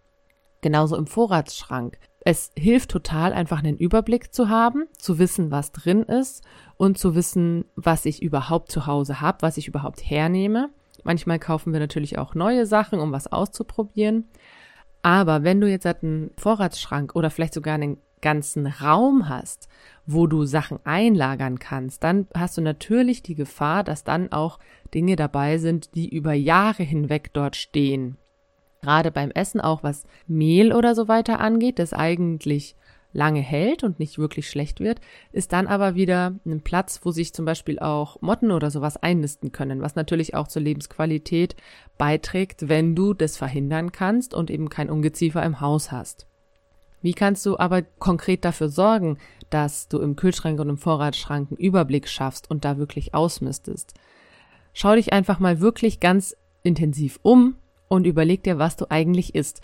Genauso 0.60 0.98
im 0.98 1.08
Vorratsschrank. 1.08 1.98
Es 2.25 2.52
hilft 2.58 2.92
total, 2.92 3.31
einfach 3.31 3.60
einen 3.60 3.78
Überblick 3.78 4.34
zu 4.34 4.50
haben, 4.50 4.88
zu 4.98 5.20
wissen, 5.20 5.52
was 5.52 5.72
drin 5.72 6.04
ist 6.04 6.44
und 6.75 6.98
zu 6.98 7.16
wissen, 7.16 7.64
was 7.78 8.04
ich 8.04 8.22
überhaupt 8.22 8.70
zu 8.70 8.88
Hause 8.88 9.22
habe, 9.22 9.38
was 9.40 9.56
ich 9.56 9.69
überhaupt 9.69 10.04
hernehme. 10.04 10.69
Manchmal 11.06 11.40
kaufen 11.40 11.72
wir 11.72 11.80
natürlich 11.80 12.18
auch 12.18 12.36
neue 12.36 12.66
Sachen, 12.66 13.00
um 13.00 13.14
was 13.14 13.31
auszuprobieren. 13.31 14.26
Aber 15.02 15.44
wenn 15.44 15.62
du 15.62 15.69
jetzt 15.69 15.86
einen 15.86 16.31
Vorratsschrank 16.38 17.16
oder 17.16 17.30
vielleicht 17.30 17.54
sogar 17.54 17.76
einen 17.76 18.00
ganzen 18.24 18.66
Raum 18.66 19.30
hast, 19.30 19.68
wo 20.08 20.25
du 20.25 20.46
Sachen 20.46 20.80
einlagern 20.84 21.60
kannst, 21.60 22.04
dann 22.04 22.28
hast 22.34 22.58
du 22.58 22.62
natürlich 22.62 23.22
die 23.22 23.36
Gefahr, 23.36 23.84
dass 23.84 24.04
dann 24.04 24.31
auch 24.31 24.58
Dinge 24.96 25.16
dabei 25.16 25.60
sind, 25.60 25.94
die 25.94 26.10
über 26.10 26.34
Jahre 26.34 26.81
hinweg 26.81 27.30
dort 27.34 27.56
stehen. 27.56 28.18
Gerade 28.81 29.12
beim 29.12 29.30
Essen 29.30 29.62
auch 29.62 29.84
was 29.84 30.06
Mehl 30.25 30.74
oder 30.74 30.96
so 30.96 31.08
weiter 31.08 31.40
angeht, 31.40 31.78
das 31.78 31.94
eigentlich 31.94 32.75
lange 33.14 33.40
hält 33.40 33.84
und 33.84 34.00
nicht 34.00 34.18
wirklich 34.18 34.50
schlecht 34.50 34.80
wird, 34.80 35.00
ist 35.31 35.54
dann 35.54 35.68
aber 35.68 35.96
wieder 35.96 36.34
ein 36.46 36.62
Platz, 36.62 37.02
wo 37.04 37.12
sich 37.12 37.34
zum 37.34 37.46
Beispiel 37.46 37.80
auch 37.80 38.22
Motten 38.22 38.52
oder 38.52 38.72
sowas 38.72 38.98
einnisten 38.98 39.52
können, 39.52 39.81
was 39.81 39.96
natürlich 39.96 40.34
auch 40.34 40.48
zur 40.48 40.64
Lebensqualität 40.64 41.56
beiträgt, 41.98 42.68
wenn 42.68 42.96
du 42.96 43.14
das 43.14 43.38
verhindern 43.38 43.92
kannst 43.92 44.34
und 44.34 44.50
eben 44.50 44.69
kein 44.69 44.90
Ungeziefer 44.90 45.44
im 45.44 45.62
Haus 45.62 45.92
hast. 45.92 46.28
Wie 47.04 47.14
kannst 47.14 47.45
du 47.45 47.60
aber 47.60 47.81
konkret 47.81 48.45
dafür 48.45 48.69
sorgen, 48.69 49.18
dass 49.50 49.90
du 49.90 50.00
im 50.00 50.16
Kühlschrank 50.16 50.60
und 50.60 50.69
im 50.69 50.78
Vorratsschrank 50.78 51.50
einen 51.52 51.57
Überblick 51.57 52.07
schaffst 52.07 52.50
und 52.50 52.64
da 52.64 52.78
wirklich 52.78 53.14
ausmistest? 53.14 53.94
Schau 54.74 54.95
dich 54.95 55.12
einfach 55.12 55.40
mal 55.40 55.60
wirklich 55.60 56.00
ganz 56.00 56.36
intensiv 56.64 57.19
um 57.22 57.57
und 57.90 58.07
überleg 58.07 58.42
dir, 58.44 58.57
was 58.57 58.78
du 58.78 58.90
eigentlich 58.90 59.36
isst. 59.36 59.62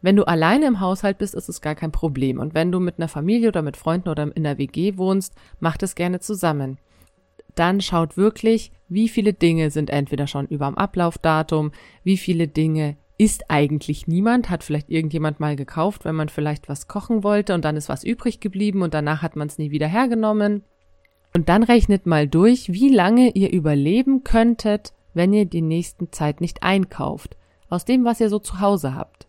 Wenn 0.00 0.16
du 0.16 0.26
alleine 0.26 0.66
im 0.66 0.80
Haushalt 0.80 1.18
bist, 1.18 1.34
ist 1.34 1.50
es 1.50 1.60
gar 1.60 1.74
kein 1.74 1.92
Problem. 1.92 2.38
Und 2.38 2.54
wenn 2.54 2.72
du 2.72 2.80
mit 2.80 2.98
einer 2.98 3.08
Familie 3.08 3.48
oder 3.48 3.60
mit 3.60 3.76
Freunden 3.76 4.08
oder 4.08 4.34
in 4.34 4.44
der 4.44 4.56
WG 4.56 4.96
wohnst, 4.96 5.34
macht 5.60 5.82
es 5.82 5.94
gerne 5.94 6.20
zusammen. 6.20 6.78
Dann 7.54 7.82
schaut 7.82 8.16
wirklich, 8.16 8.72
wie 8.88 9.08
viele 9.08 9.34
Dinge 9.34 9.70
sind 9.70 9.90
entweder 9.90 10.26
schon 10.26 10.46
über 10.46 10.66
dem 10.66 10.78
Ablaufdatum, 10.78 11.72
wie 12.02 12.16
viele 12.16 12.48
Dinge 12.48 12.96
ist 13.18 13.50
eigentlich 13.50 14.06
niemand, 14.06 14.48
hat 14.48 14.62
vielleicht 14.62 14.90
irgendjemand 14.90 15.40
mal 15.40 15.56
gekauft, 15.56 16.04
wenn 16.04 16.14
man 16.14 16.28
vielleicht 16.28 16.68
was 16.68 16.86
kochen 16.86 17.24
wollte 17.24 17.52
und 17.52 17.64
dann 17.64 17.76
ist 17.76 17.88
was 17.88 18.04
übrig 18.04 18.38
geblieben 18.38 18.82
und 18.82 18.94
danach 18.94 19.22
hat 19.22 19.34
man 19.34 19.48
es 19.48 19.58
nie 19.58 19.72
wieder 19.72 19.88
hergenommen. 19.88 20.62
Und 21.34 21.48
dann 21.48 21.64
rechnet 21.64 22.06
mal 22.06 22.28
durch, 22.28 22.72
wie 22.72 22.88
lange 22.88 23.30
ihr 23.30 23.50
überleben 23.50 24.22
könntet, 24.22 24.92
wenn 25.14 25.32
ihr 25.32 25.46
die 25.46 25.62
nächsten 25.62 26.12
Zeit 26.12 26.40
nicht 26.40 26.62
einkauft, 26.62 27.36
aus 27.68 27.84
dem, 27.84 28.04
was 28.04 28.20
ihr 28.20 28.30
so 28.30 28.38
zu 28.38 28.60
Hause 28.60 28.94
habt. 28.94 29.26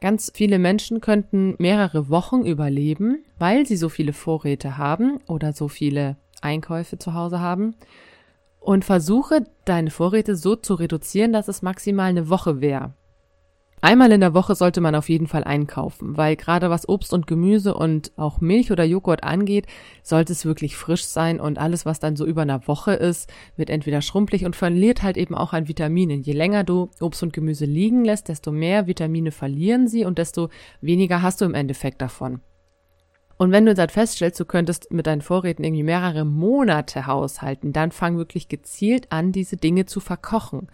Ganz 0.00 0.30
viele 0.32 0.60
Menschen 0.60 1.00
könnten 1.00 1.56
mehrere 1.58 2.08
Wochen 2.08 2.44
überleben, 2.44 3.24
weil 3.38 3.66
sie 3.66 3.76
so 3.76 3.88
viele 3.88 4.12
Vorräte 4.12 4.78
haben 4.78 5.18
oder 5.26 5.52
so 5.52 5.66
viele 5.66 6.16
Einkäufe 6.42 6.96
zu 6.98 7.14
Hause 7.14 7.40
haben. 7.40 7.74
Und 8.60 8.84
versuche 8.84 9.44
deine 9.64 9.90
Vorräte 9.90 10.36
so 10.36 10.54
zu 10.54 10.74
reduzieren, 10.74 11.32
dass 11.32 11.48
es 11.48 11.62
maximal 11.62 12.10
eine 12.10 12.28
Woche 12.28 12.60
wäre. 12.60 12.94
Einmal 13.86 14.10
in 14.10 14.20
der 14.20 14.34
Woche 14.34 14.56
sollte 14.56 14.80
man 14.80 14.96
auf 14.96 15.08
jeden 15.08 15.28
Fall 15.28 15.44
einkaufen, 15.44 16.16
weil 16.16 16.34
gerade 16.34 16.70
was 16.70 16.88
Obst 16.88 17.12
und 17.12 17.28
Gemüse 17.28 17.72
und 17.72 18.10
auch 18.16 18.40
Milch 18.40 18.72
oder 18.72 18.82
Joghurt 18.82 19.22
angeht, 19.22 19.68
sollte 20.02 20.32
es 20.32 20.44
wirklich 20.44 20.76
frisch 20.76 21.04
sein 21.04 21.38
und 21.38 21.56
alles, 21.56 21.86
was 21.86 22.00
dann 22.00 22.16
so 22.16 22.26
über 22.26 22.42
einer 22.42 22.66
Woche 22.66 22.94
ist, 22.94 23.32
wird 23.54 23.70
entweder 23.70 24.02
schrumpelig 24.02 24.44
und 24.44 24.56
verliert 24.56 25.04
halt 25.04 25.16
eben 25.16 25.36
auch 25.36 25.52
an 25.52 25.68
Vitaminen. 25.68 26.20
Je 26.20 26.32
länger 26.32 26.64
du 26.64 26.90
Obst 27.00 27.22
und 27.22 27.32
Gemüse 27.32 27.64
liegen 27.64 28.04
lässt, 28.04 28.26
desto 28.26 28.50
mehr 28.50 28.88
Vitamine 28.88 29.30
verlieren 29.30 29.86
sie 29.86 30.04
und 30.04 30.18
desto 30.18 30.48
weniger 30.80 31.22
hast 31.22 31.40
du 31.40 31.44
im 31.44 31.54
Endeffekt 31.54 32.02
davon. 32.02 32.40
Und 33.36 33.52
wenn 33.52 33.66
du 33.66 33.74
dann 33.74 33.88
feststellst, 33.88 34.40
du 34.40 34.46
könntest 34.46 34.90
mit 34.90 35.06
deinen 35.06 35.22
Vorräten 35.22 35.62
irgendwie 35.62 35.84
mehrere 35.84 36.24
Monate 36.24 37.06
haushalten, 37.06 37.72
dann 37.72 37.92
fang 37.92 38.16
wirklich 38.18 38.48
gezielt 38.48 39.12
an, 39.12 39.30
diese 39.30 39.56
Dinge 39.56 39.86
zu 39.86 40.00
verkochen. 40.00 40.66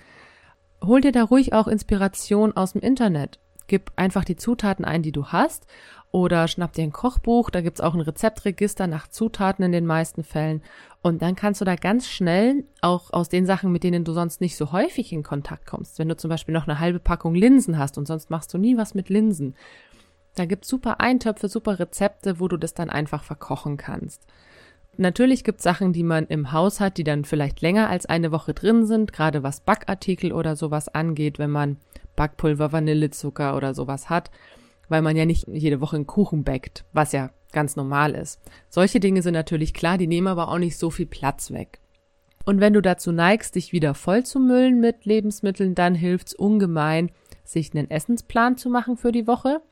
Hol 0.83 1.01
dir 1.01 1.13
da 1.13 1.25
ruhig 1.25 1.53
auch 1.53 1.69
Inspiration 1.69 2.57
aus 2.57 2.73
dem 2.73 2.83
Internet. 2.83 3.39
Gib 3.67 3.93
einfach 3.97 4.25
die 4.25 4.37
Zutaten 4.37 4.85
ein, 4.85 5.03
die 5.03 5.13
du 5.13 5.27
hast 5.27 5.67
oder 6.11 6.47
schnapp 6.47 6.75
dir 6.75 6.83
ein 6.83 6.93
Kochbuch, 6.93 7.49
da 7.49 7.63
gibt's 7.63 7.81
auch 7.81 7.95
ein 7.95 8.01
Rezeptregister 8.01 8.87
nach 8.87 9.09
Zutaten 9.09 9.65
in 9.65 9.73
den 9.73 9.87
meisten 9.87 10.25
Fällen. 10.25 10.63
Und 11.01 11.23
dann 11.23 11.37
kannst 11.37 11.61
du 11.61 11.65
da 11.65 11.75
ganz 11.75 12.09
schnell 12.09 12.65
auch 12.83 13.13
aus 13.13 13.29
den 13.29 13.47
Sachen, 13.47 13.73
mit 13.73 13.83
denen 13.83 14.05
du 14.05 14.13
sonst 14.13 14.41
nicht 14.41 14.57
so 14.57 14.73
häufig 14.73 15.13
in 15.13 15.23
Kontakt 15.23 15.67
kommst, 15.67 15.99
wenn 15.99 16.09
du 16.09 16.17
zum 16.17 16.29
Beispiel 16.29 16.53
noch 16.53 16.69
eine 16.69 16.79
halbe 16.79 16.99
Packung 16.99 17.35
Linsen 17.35 17.79
hast 17.79 17.97
und 17.97 18.07
sonst 18.07 18.31
machst 18.31 18.53
du 18.53 18.59
nie 18.59 18.77
was 18.77 18.95
mit 18.95 19.09
Linsen, 19.09 19.55
da 20.35 20.47
gibt's 20.47 20.69
super 20.69 21.01
Eintöpfe, 21.01 21.49
super 21.49 21.79
Rezepte, 21.79 22.41
wo 22.41 22.49
du 22.49 22.57
das 22.57 22.75
dann 22.75 22.91
einfach 22.91 23.23
verkochen 23.23 23.77
kannst. 23.77 24.27
Natürlich 24.99 25.43
gibt's 25.43 25.63
Sachen, 25.63 25.93
die 25.93 26.03
man 26.03 26.27
im 26.27 26.53
Haus 26.53 26.79
hat, 26.79 26.99
die 26.99 27.05
dann 27.05 27.25
vielleicht 27.25 27.63
länger 27.63 27.89
als 27.89 28.05
eine 28.07 28.31
Woche 28.31 28.53
drin 28.53 28.85
sind, 28.85 29.13
gerade 29.13 29.43
was 29.43 29.61
Backartikel 29.61 30.33
oder 30.33 30.55
sowas 30.55 30.89
angeht, 30.89 31.39
wenn 31.39 31.51
man 31.51 31.79
Backpulver, 32.15 32.73
Vanillezucker 32.73 33.57
oder 33.57 33.73
sowas 33.73 34.11
hat, 34.11 34.31
weil 34.89 35.01
man 35.01 35.17
ja 35.17 35.25
nicht 35.25 35.49
jede 35.49 35.81
Woche 35.81 35.97
einen 35.97 36.07
Kuchen 36.07 36.45
backt, 36.45 36.85
was 36.93 37.13
ja 37.13 37.31
ganz 37.53 37.75
normal 37.75 38.15
ist. 38.15 38.41
Solche 38.69 39.01
Dinge 39.01 39.23
sind 39.23 39.35
natürlich 39.35 39.73
klar, 39.73 39.97
die 39.97 40.07
nehmen 40.07 40.27
aber 40.27 40.49
auch 40.49 40.59
nicht 40.59 40.77
so 40.77 40.91
viel 40.91 41.07
Platz 41.07 41.53
weg. 41.53 41.81
Und 42.45 42.61
wenn 42.61 42.75
du 42.75 42.83
dazu 42.83 43.13
neigst, 43.13 43.55
dich 43.55 43.73
wieder 43.73 43.95
voll 43.95 44.25
zu 44.25 44.41
müllen 44.41 44.81
mit 44.81 45.05
Lebensmitteln, 45.07 45.75
dann 45.75 45.95
hilft's 45.95 46.35
ungemein, 46.35 47.11
sich 47.45 47.75
einen 47.75 47.91
Essensplan 47.91 48.57
zu 48.57 48.69
machen 48.69 48.97
für 48.97 49.13
die 49.13 49.27
Woche 49.27 49.63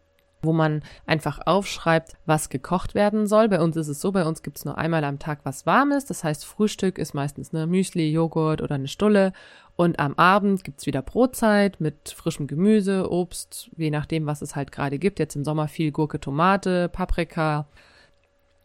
wo 0.42 0.52
man 0.52 0.82
einfach 1.06 1.40
aufschreibt, 1.44 2.12
was 2.26 2.49
gekocht 2.49 2.94
werden 2.94 3.26
soll. 3.26 3.49
Bei 3.49 3.61
uns 3.61 3.76
ist 3.76 3.88
es 3.88 4.00
so, 4.00 4.12
bei 4.12 4.25
uns 4.25 4.42
gibt's 4.42 4.64
nur 4.64 4.78
einmal 4.78 5.04
am 5.04 5.18
Tag 5.18 5.40
was 5.44 5.66
Warmes. 5.66 6.06
Das 6.06 6.25
heißt, 6.25 6.44
Frühstück 6.44 6.99
ist 6.99 7.14
meistens 7.14 7.52
eine 7.54 7.66
Müsli, 7.66 8.11
Joghurt 8.11 8.62
oder 8.62 8.76
eine 8.76 8.88
Stulle. 8.88 9.32
Und 9.76 9.99
am 9.99 10.14
Abend 10.14 10.64
gibt's 10.64 10.87
wieder 10.87 11.02
Brotzeit 11.02 11.80
mit 11.80 12.11
frischem 12.11 12.47
Gemüse, 12.47 13.11
Obst, 13.11 13.70
je 13.76 13.90
nachdem, 13.90 14.26
was 14.26 14.42
es 14.42 14.54
halt 14.54 14.73
gerade 14.73 14.99
gibt. 14.99 15.18
Jetzt 15.18 15.37
im 15.37 15.44
Sommer 15.44 15.68
viel 15.68 15.90
Gurke, 15.90 16.20
Tomate, 16.20 16.88
Paprika. 16.88 17.66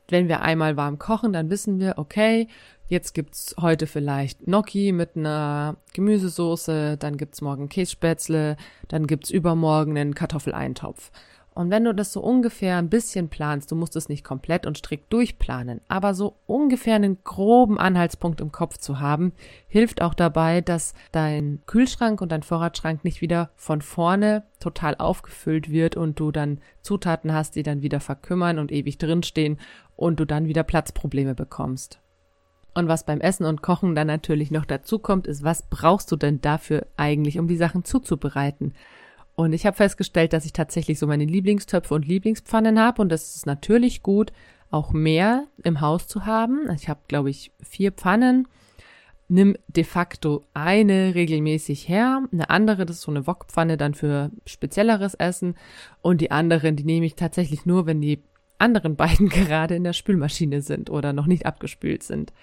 Wenn 0.07 0.27
wir 0.27 0.41
einmal 0.41 0.77
warm 0.77 0.99
kochen, 0.99 1.33
dann 1.33 1.49
wissen 1.49 1.79
wir, 1.79 1.93
okay, 1.97 2.47
jetzt 2.87 3.13
gibt's 3.13 3.55
heute 3.59 3.87
vielleicht 3.87 4.45
Gnocchi 4.45 4.91
mit 4.91 5.15
einer 5.15 5.77
Gemüsesoße, 5.93 6.97
dann 6.97 7.17
gibt's 7.17 7.41
morgen 7.41 7.69
Kässpätzle, 7.69 8.57
dann 8.87 9.07
gibt's 9.07 9.31
übermorgen 9.31 9.97
einen 9.97 10.13
Kartoffeleintopf. 10.13 11.11
Und 11.55 11.71
wenn 11.71 11.85
du 11.85 11.95
das 11.95 12.11
so 12.11 12.19
ungefähr 12.19 12.75
ein 12.75 12.89
bisschen 12.89 13.29
planst, 13.29 13.71
du 13.71 13.77
musst 13.77 13.95
es 13.95 14.09
nicht 14.09 14.25
komplett 14.25 14.65
und 14.65 14.77
strikt 14.77 15.11
durchplanen, 15.13 15.79
aber 15.87 16.13
so 16.13 16.35
ungefähr 16.45 16.95
einen 16.95 17.23
groben 17.23 17.79
Anhaltspunkt 17.79 18.41
im 18.41 18.51
Kopf 18.51 18.77
zu 18.77 18.99
haben, 18.99 19.31
hilft 19.69 20.01
auch 20.01 20.13
dabei, 20.13 20.59
dass 20.59 20.93
dein 21.13 21.61
Kühlschrank 21.65 22.19
und 22.19 22.33
dein 22.33 22.43
Vorratsschrank 22.43 23.05
nicht 23.05 23.21
wieder 23.21 23.51
von 23.55 23.81
vorne 23.81 24.43
total 24.59 24.95
aufgefüllt 24.95 25.71
wird 25.71 25.95
und 25.95 26.19
du 26.19 26.33
dann 26.33 26.59
Zutaten 26.81 27.33
hast, 27.33 27.55
die 27.55 27.63
dann 27.63 27.81
wieder 27.81 28.01
verkümmern 28.01 28.59
und 28.59 28.73
ewig 28.73 28.97
drinstehen 28.97 29.57
und 29.95 30.19
du 30.19 30.25
dann 30.25 30.47
wieder 30.47 30.63
Platzprobleme 30.63 31.35
bekommst. 31.35 31.99
Und 32.73 32.89
was 32.89 33.05
beim 33.05 33.21
Essen 33.21 33.45
und 33.45 33.61
Kochen 33.61 33.95
dann 33.95 34.07
natürlich 34.07 34.51
noch 34.51 34.65
dazu 34.65 34.99
kommt, 34.99 35.25
ist, 35.25 35.45
was 35.45 35.69
brauchst 35.69 36.11
du 36.11 36.17
denn 36.17 36.41
dafür 36.41 36.85
eigentlich, 36.97 37.39
um 37.39 37.47
die 37.47 37.55
Sachen 37.55 37.85
zuzubereiten? 37.85 38.73
Und 39.35 39.53
ich 39.53 39.65
habe 39.65 39.75
festgestellt, 39.75 40.33
dass 40.33 40.45
ich 40.45 40.53
tatsächlich 40.53 40.97
so 40.97 41.07
meine 41.07 41.25
Lieblingstöpfe 41.25 41.93
und 41.93 42.07
Lieblingspfannen 42.07 42.79
habe 42.79 43.01
und 43.01 43.09
das 43.09 43.35
ist 43.35 43.45
natürlich 43.45 44.01
gut, 44.01 44.31
auch 44.71 44.91
mehr 44.91 45.47
im 45.63 45.81
Haus 45.81 46.07
zu 46.07 46.25
haben. 46.25 46.69
Ich 46.75 46.89
habe, 46.89 47.01
glaube 47.07 47.29
ich, 47.29 47.51
vier 47.61 47.91
Pfannen. 47.91 48.47
Nimm 49.27 49.55
de 49.67 49.83
facto 49.83 50.43
eine 50.53 51.15
regelmäßig 51.15 51.89
her, 51.89 52.23
eine 52.31 52.49
andere, 52.51 52.85
das 52.85 52.97
ist 52.97 53.01
so 53.01 53.11
eine 53.11 53.25
Wokpfanne 53.25 53.75
dann 53.75 53.95
für 53.95 54.29
spezielleres 54.45 55.15
Essen 55.15 55.55
und 56.01 56.21
die 56.21 56.29
anderen, 56.29 56.75
die 56.75 56.83
nehme 56.83 57.07
ich 57.07 57.15
tatsächlich 57.15 57.65
nur, 57.65 57.87
wenn 57.87 58.01
die 58.01 58.21
anderen 58.59 58.95
beiden 58.97 59.29
gerade 59.29 59.75
in 59.75 59.83
der 59.83 59.93
Spülmaschine 59.93 60.61
sind 60.61 60.91
oder 60.91 61.11
noch 61.11 61.25
nicht 61.25 61.45
abgespült 61.45 62.03
sind. 62.03 62.33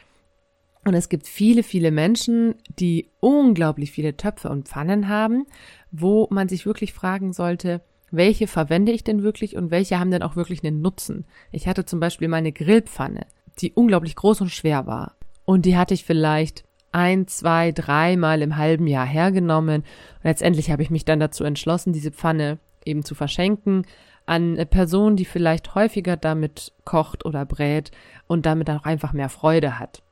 Und 0.84 0.94
es 0.94 1.08
gibt 1.08 1.28
viele, 1.28 1.62
viele 1.62 1.90
Menschen, 1.90 2.56
die 2.78 3.10
unglaublich 3.20 3.92
viele 3.92 4.16
Töpfe 4.16 4.48
und 4.48 4.68
Pfannen 4.68 5.08
haben, 5.08 5.46
wo 5.90 6.26
man 6.30 6.48
sich 6.48 6.66
wirklich 6.66 6.92
fragen 6.92 7.32
sollte, 7.32 7.82
welche 8.10 8.46
verwende 8.46 8.92
ich 8.92 9.04
denn 9.04 9.22
wirklich 9.22 9.56
und 9.56 9.70
welche 9.70 9.98
haben 9.98 10.10
denn 10.10 10.22
auch 10.22 10.36
wirklich 10.36 10.64
einen 10.64 10.82
Nutzen. 10.82 11.24
Ich 11.50 11.68
hatte 11.68 11.84
zum 11.84 12.00
Beispiel 12.00 12.28
meine 12.28 12.52
Grillpfanne, 12.52 13.26
die 13.58 13.72
unglaublich 13.72 14.16
groß 14.16 14.42
und 14.42 14.50
schwer 14.50 14.86
war. 14.86 15.16
Und 15.44 15.66
die 15.66 15.76
hatte 15.76 15.94
ich 15.94 16.04
vielleicht 16.04 16.64
ein, 16.90 17.26
zwei, 17.26 17.72
dreimal 17.72 18.42
im 18.42 18.56
halben 18.56 18.86
Jahr 18.86 19.06
hergenommen. 19.06 19.82
Und 19.82 20.24
letztendlich 20.24 20.70
habe 20.70 20.82
ich 20.82 20.90
mich 20.90 21.04
dann 21.04 21.20
dazu 21.20 21.44
entschlossen, 21.44 21.92
diese 21.92 22.10
Pfanne 22.10 22.58
eben 22.84 23.04
zu 23.04 23.14
verschenken 23.14 23.86
an 24.26 24.52
eine 24.52 24.66
Person, 24.66 25.16
die 25.16 25.24
vielleicht 25.24 25.74
häufiger 25.74 26.16
damit 26.16 26.72
kocht 26.84 27.24
oder 27.24 27.44
brät 27.44 27.90
und 28.26 28.46
damit 28.46 28.68
dann 28.68 28.78
auch 28.78 28.84
einfach 28.84 29.12
mehr 29.12 29.28
Freude 29.28 29.78
hat. 29.78 30.02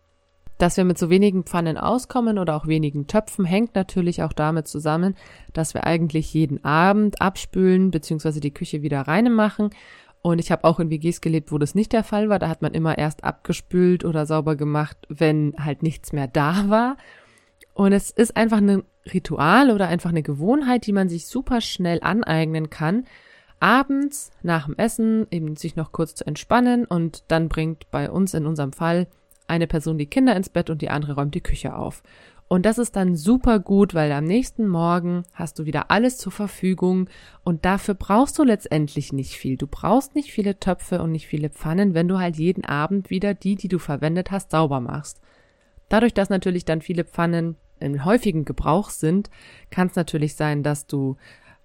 Dass 0.61 0.77
wir 0.77 0.85
mit 0.85 0.99
so 0.99 1.09
wenigen 1.09 1.45
Pfannen 1.45 1.79
auskommen 1.79 2.39
oder 2.39 2.55
auch 2.55 2.67
wenigen 2.67 3.07
Töpfen, 3.07 3.47
hängt 3.47 3.75
natürlich 3.75 4.23
auch 4.23 4.35
damit 4.35 4.69
zusammen, 4.69 5.15
dass 5.55 5.73
wir 5.73 5.85
eigentlich 5.85 6.35
jeden 6.35 6.63
Abend 6.67 7.23
abspülen 7.23 7.91
bzw. 7.91 8.41
die 8.41 8.53
Küche 8.53 8.83
wieder 8.83 9.01
reine 9.01 9.31
machen. 9.31 9.71
Und 10.21 10.39
ich 10.39 10.53
habe 10.53 10.65
auch 10.65 10.79
in 10.79 10.91
WGs 10.91 11.23
gelebt, 11.23 11.51
wo 11.51 11.57
das 11.57 11.75
nicht 11.75 11.95
der 11.95 12.05
Fall 12.05 12.29
war. 12.29 12.39
Da 12.39 12.51
hat 12.51 12.61
man 12.61 12.75
immer 12.75 12.99
erst 12.99 13.25
abgespült 13.25 14.05
oder 14.05 14.27
sauber 14.27 14.55
gemacht, 14.55 14.99
wenn 15.09 15.55
halt 15.59 15.83
nichts 15.83 16.13
mehr 16.13 16.29
da 16.29 16.69
war. 16.69 16.99
Und 17.73 17.95
es 17.95 18.11
ist 18.11 18.37
einfach 18.37 18.59
ein 18.59 18.83
Ritual 19.11 19.71
oder 19.71 19.89
einfach 19.89 20.11
eine 20.11 20.23
Gewohnheit, 20.23 20.87
die 20.87 20.93
man 20.93 21.09
sich 21.09 21.27
super 21.27 21.63
schnell 21.63 22.01
aneignen 22.03 22.69
kann, 22.69 23.07
abends 23.61 24.31
nach 24.43 24.67
dem 24.67 24.77
Essen 24.77 25.27
eben 25.31 25.57
sich 25.57 25.75
noch 25.75 25.91
kurz 25.91 26.15
zu 26.17 26.27
entspannen 26.27 26.85
und 26.85 27.25
dann 27.29 27.49
bringt 27.49 27.91
bei 27.91 28.11
uns 28.11 28.35
in 28.35 28.45
unserem 28.45 28.75
Fall 28.75 29.07
eine 29.51 29.67
Person 29.67 29.99
die 29.99 30.07
Kinder 30.07 30.35
ins 30.35 30.49
Bett 30.49 30.71
und 30.71 30.81
die 30.81 30.91
andere 30.91 31.15
räumt 31.15 31.35
die 31.35 31.43
Küche 31.43 31.77
auf. 31.77 32.03
Und 32.53 32.67
das 32.67 32.79
ist 32.79 32.97
dann 32.97 33.15
super 33.15 33.61
gut, 33.61 33.95
weil 33.95 34.11
am 34.11 34.25
nächsten 34.25 34.67
Morgen 34.67 35.23
hast 35.35 35.61
du 35.61 35.67
wieder 35.67 35.93
alles 35.93 36.19
zur 36.19 36.33
Verfügung 36.33 37.09
und 37.45 37.65
dafür 37.65 37.95
brauchst 37.95 38.39
du 38.41 38.43
letztendlich 38.43 39.13
nicht 39.13 39.35
viel. 39.35 39.57
Du 39.57 39.69
brauchst 39.69 40.17
nicht 40.17 40.33
viele 40.33 40.59
Töpfe 40.59 41.01
und 41.01 41.13
nicht 41.13 41.29
viele 41.29 41.51
Pfannen, 41.51 41.95
wenn 41.95 42.09
du 42.09 42.19
halt 42.19 42.37
jeden 42.37 42.65
Abend 42.65 43.09
wieder 43.09 43.35
die, 43.35 43.55
die 43.55 43.69
du 43.69 43.79
verwendet 43.79 44.33
hast, 44.33 44.51
sauber 44.51 44.81
machst. 44.81 45.21
Dadurch, 45.89 46.13
dass 46.13 46.29
natürlich 46.29 46.65
dann 46.65 46.83
viele 46.83 47.05
Pfannen 47.05 47.57
im 47.79 48.05
häufigen 48.05 48.45
Gebrauch 48.45 48.91
sind, 48.91 49.31
kann 49.71 49.87
es 49.87 49.95
natürlich 49.95 50.35
sein, 50.35 50.65
dass 50.65 50.89
du 50.89 51.17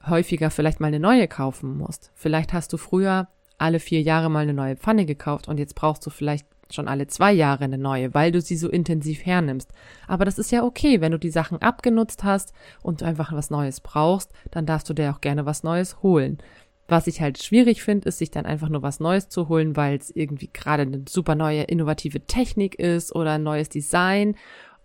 häufiger 0.05 0.51
vielleicht 0.51 0.79
mal 0.79 0.87
eine 0.87 0.99
neue 0.99 1.27
kaufen 1.27 1.77
musst. 1.77 2.11
Vielleicht 2.13 2.53
hast 2.53 2.71
du 2.73 2.77
früher 2.77 3.27
alle 3.57 3.79
vier 3.79 4.01
Jahre 4.01 4.29
mal 4.29 4.41
eine 4.41 4.53
neue 4.53 4.75
Pfanne 4.75 5.05
gekauft 5.05 5.47
und 5.47 5.57
jetzt 5.57 5.75
brauchst 5.75 6.05
du 6.05 6.09
vielleicht 6.09 6.45
schon 6.71 6.87
alle 6.87 7.07
zwei 7.07 7.31
Jahre 7.31 7.63
eine 7.63 7.77
neue, 7.77 8.13
weil 8.13 8.31
du 8.31 8.41
sie 8.41 8.57
so 8.57 8.69
intensiv 8.69 9.25
hernimmst. 9.25 9.71
Aber 10.07 10.25
das 10.25 10.37
ist 10.37 10.51
ja 10.51 10.63
okay, 10.63 11.01
wenn 11.01 11.11
du 11.11 11.19
die 11.19 11.29
Sachen 11.29 11.61
abgenutzt 11.61 12.23
hast 12.23 12.53
und 12.81 13.03
einfach 13.03 13.31
was 13.33 13.49
Neues 13.49 13.81
brauchst, 13.81 14.31
dann 14.51 14.65
darfst 14.65 14.89
du 14.89 14.93
dir 14.93 15.11
auch 15.11 15.21
gerne 15.21 15.45
was 15.45 15.63
Neues 15.63 16.01
holen. 16.01 16.39
Was 16.87 17.07
ich 17.07 17.21
halt 17.21 17.41
schwierig 17.41 17.81
finde, 17.81 18.09
ist 18.09 18.19
sich 18.19 18.29
dann 18.29 18.45
einfach 18.45 18.69
nur 18.69 18.83
was 18.83 18.99
Neues 18.99 19.29
zu 19.29 19.49
holen, 19.49 19.75
weil 19.75 19.97
es 19.97 20.11
irgendwie 20.15 20.49
gerade 20.53 20.83
eine 20.83 21.03
super 21.09 21.35
neue 21.35 21.63
innovative 21.63 22.21
Technik 22.21 22.75
ist 22.75 23.15
oder 23.15 23.33
ein 23.33 23.43
neues 23.43 23.69
Design 23.69 24.35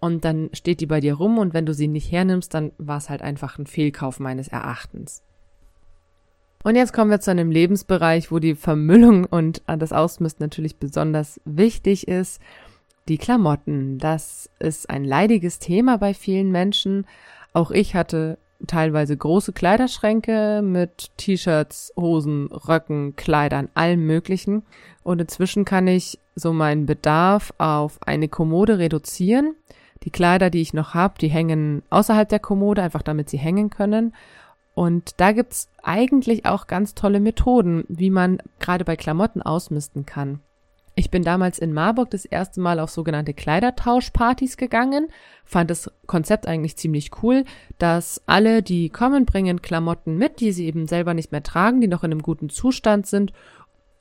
und 0.00 0.24
dann 0.24 0.48
steht 0.54 0.80
die 0.80 0.86
bei 0.86 1.00
dir 1.00 1.14
rum 1.14 1.38
und 1.38 1.52
wenn 1.52 1.66
du 1.66 1.74
sie 1.74 1.88
nicht 1.88 2.10
hernimmst, 2.10 2.54
dann 2.54 2.72
war 2.78 2.96
es 2.96 3.10
halt 3.10 3.20
einfach 3.20 3.58
ein 3.58 3.66
Fehlkauf 3.66 4.18
meines 4.18 4.48
Erachtens. 4.48 5.22
Und 6.62 6.76
jetzt 6.76 6.92
kommen 6.92 7.10
wir 7.10 7.20
zu 7.20 7.30
einem 7.30 7.50
Lebensbereich, 7.50 8.30
wo 8.30 8.38
die 8.38 8.54
Vermüllung 8.54 9.24
und 9.24 9.62
das 9.66 9.92
Ausmisten 9.92 10.44
natürlich 10.44 10.76
besonders 10.76 11.40
wichtig 11.44 12.06
ist. 12.06 12.40
Die 13.08 13.16
Klamotten. 13.16 13.98
Das 13.98 14.50
ist 14.58 14.90
ein 14.90 15.04
leidiges 15.04 15.58
Thema 15.58 15.96
bei 15.96 16.12
vielen 16.12 16.52
Menschen. 16.52 17.06
Auch 17.54 17.70
ich 17.70 17.94
hatte 17.94 18.38
teilweise 18.66 19.16
große 19.16 19.54
Kleiderschränke 19.54 20.60
mit 20.62 21.10
T-Shirts, 21.16 21.94
Hosen, 21.96 22.48
Röcken, 22.48 23.16
Kleidern, 23.16 23.70
allem 23.74 24.06
Möglichen. 24.06 24.62
Und 25.02 25.20
inzwischen 25.20 25.64
kann 25.64 25.88
ich 25.88 26.18
so 26.34 26.52
meinen 26.52 26.84
Bedarf 26.84 27.54
auf 27.56 27.98
eine 28.06 28.28
Kommode 28.28 28.78
reduzieren. 28.78 29.54
Die 30.04 30.10
Kleider, 30.10 30.50
die 30.50 30.60
ich 30.60 30.74
noch 30.74 30.92
habe, 30.92 31.14
die 31.18 31.28
hängen 31.28 31.82
außerhalb 31.88 32.28
der 32.28 32.38
Kommode, 32.38 32.82
einfach 32.82 33.02
damit 33.02 33.30
sie 33.30 33.38
hängen 33.38 33.70
können. 33.70 34.14
Und 34.80 35.20
da 35.20 35.32
gibt's 35.32 35.68
eigentlich 35.82 36.46
auch 36.46 36.66
ganz 36.66 36.94
tolle 36.94 37.20
Methoden, 37.20 37.84
wie 37.88 38.08
man 38.08 38.38
gerade 38.60 38.86
bei 38.86 38.96
Klamotten 38.96 39.42
ausmisten 39.42 40.06
kann. 40.06 40.40
Ich 40.94 41.10
bin 41.10 41.22
damals 41.22 41.58
in 41.58 41.74
Marburg 41.74 42.08
das 42.08 42.24
erste 42.24 42.62
Mal 42.62 42.80
auf 42.80 42.88
sogenannte 42.88 43.34
Kleidertauschpartys 43.34 44.56
gegangen, 44.56 45.08
fand 45.44 45.68
das 45.68 45.90
Konzept 46.06 46.46
eigentlich 46.46 46.78
ziemlich 46.78 47.10
cool, 47.22 47.44
dass 47.76 48.22
alle, 48.24 48.62
die 48.62 48.88
kommen, 48.88 49.26
bringen 49.26 49.60
Klamotten 49.60 50.16
mit, 50.16 50.40
die 50.40 50.50
sie 50.50 50.64
eben 50.64 50.86
selber 50.86 51.12
nicht 51.12 51.30
mehr 51.30 51.42
tragen, 51.42 51.82
die 51.82 51.86
noch 51.86 52.02
in 52.02 52.12
einem 52.12 52.22
guten 52.22 52.48
Zustand 52.48 53.06
sind. 53.06 53.34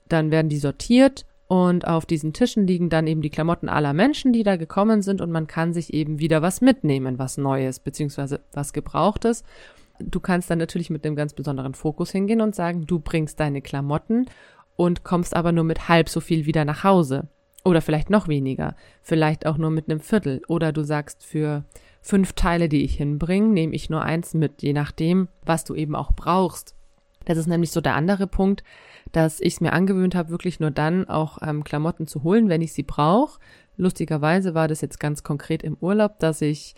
Dann 0.08 0.30
werden 0.30 0.48
die 0.48 0.56
sortiert 0.56 1.26
Und 1.46 1.84
auf 1.84 2.06
diesen 2.06 2.32
Tischen 2.32 2.64
liegen 2.64 2.90
dann 2.90 3.08
eben 3.08 3.22
die 3.22 3.28
Klamotten 3.28 3.68
aller 3.68 3.92
Menschen, 3.92 4.32
die 4.32 4.44
da 4.44 4.54
gekommen 4.54 5.02
sind 5.02 5.20
und 5.20 5.32
man 5.32 5.48
kann 5.48 5.72
sich 5.72 5.92
eben 5.92 6.20
wieder 6.20 6.42
was 6.42 6.60
mitnehmen, 6.60 7.18
was 7.18 7.38
Neues, 7.38 7.80
beziehungsweise 7.80 8.40
was 8.52 8.72
Gebrauchtes. 8.72 9.42
Du 10.02 10.20
kannst 10.20 10.50
dann 10.50 10.58
natürlich 10.58 10.90
mit 10.90 11.04
einem 11.04 11.16
ganz 11.16 11.34
besonderen 11.34 11.74
Fokus 11.74 12.10
hingehen 12.10 12.40
und 12.40 12.54
sagen, 12.54 12.86
du 12.86 12.98
bringst 12.98 13.38
deine 13.40 13.62
Klamotten 13.62 14.26
und 14.76 15.04
kommst 15.04 15.36
aber 15.36 15.52
nur 15.52 15.64
mit 15.64 15.88
halb 15.88 16.08
so 16.08 16.20
viel 16.20 16.46
wieder 16.46 16.64
nach 16.64 16.84
Hause. 16.84 17.28
Oder 17.64 17.82
vielleicht 17.82 18.08
noch 18.08 18.28
weniger. 18.28 18.74
Vielleicht 19.02 19.46
auch 19.46 19.58
nur 19.58 19.70
mit 19.70 19.90
einem 19.90 20.00
Viertel. 20.00 20.40
Oder 20.48 20.72
du 20.72 20.82
sagst, 20.82 21.24
für 21.24 21.64
fünf 22.00 22.32
Teile, 22.32 22.68
die 22.68 22.84
ich 22.84 22.94
hinbringe, 22.94 23.48
nehme 23.48 23.74
ich 23.74 23.90
nur 23.90 24.02
eins 24.02 24.32
mit, 24.32 24.62
je 24.62 24.72
nachdem, 24.72 25.28
was 25.44 25.64
du 25.64 25.74
eben 25.74 25.94
auch 25.94 26.12
brauchst. 26.12 26.74
Das 27.26 27.36
ist 27.36 27.46
nämlich 27.46 27.70
so 27.70 27.82
der 27.82 27.94
andere 27.94 28.26
Punkt, 28.26 28.64
dass 29.12 29.40
ich 29.40 29.54
es 29.54 29.60
mir 29.60 29.72
angewöhnt 29.72 30.14
habe, 30.14 30.30
wirklich 30.30 30.60
nur 30.60 30.70
dann 30.70 31.08
auch 31.08 31.38
ähm, 31.42 31.64
Klamotten 31.64 32.06
zu 32.06 32.22
holen, 32.22 32.48
wenn 32.48 32.62
ich 32.62 32.72
sie 32.72 32.82
brauche. 32.82 33.38
Lustigerweise 33.76 34.54
war 34.54 34.68
das 34.68 34.80
jetzt 34.80 34.98
ganz 34.98 35.22
konkret 35.22 35.62
im 35.62 35.76
Urlaub, 35.80 36.18
dass 36.18 36.40
ich 36.40 36.74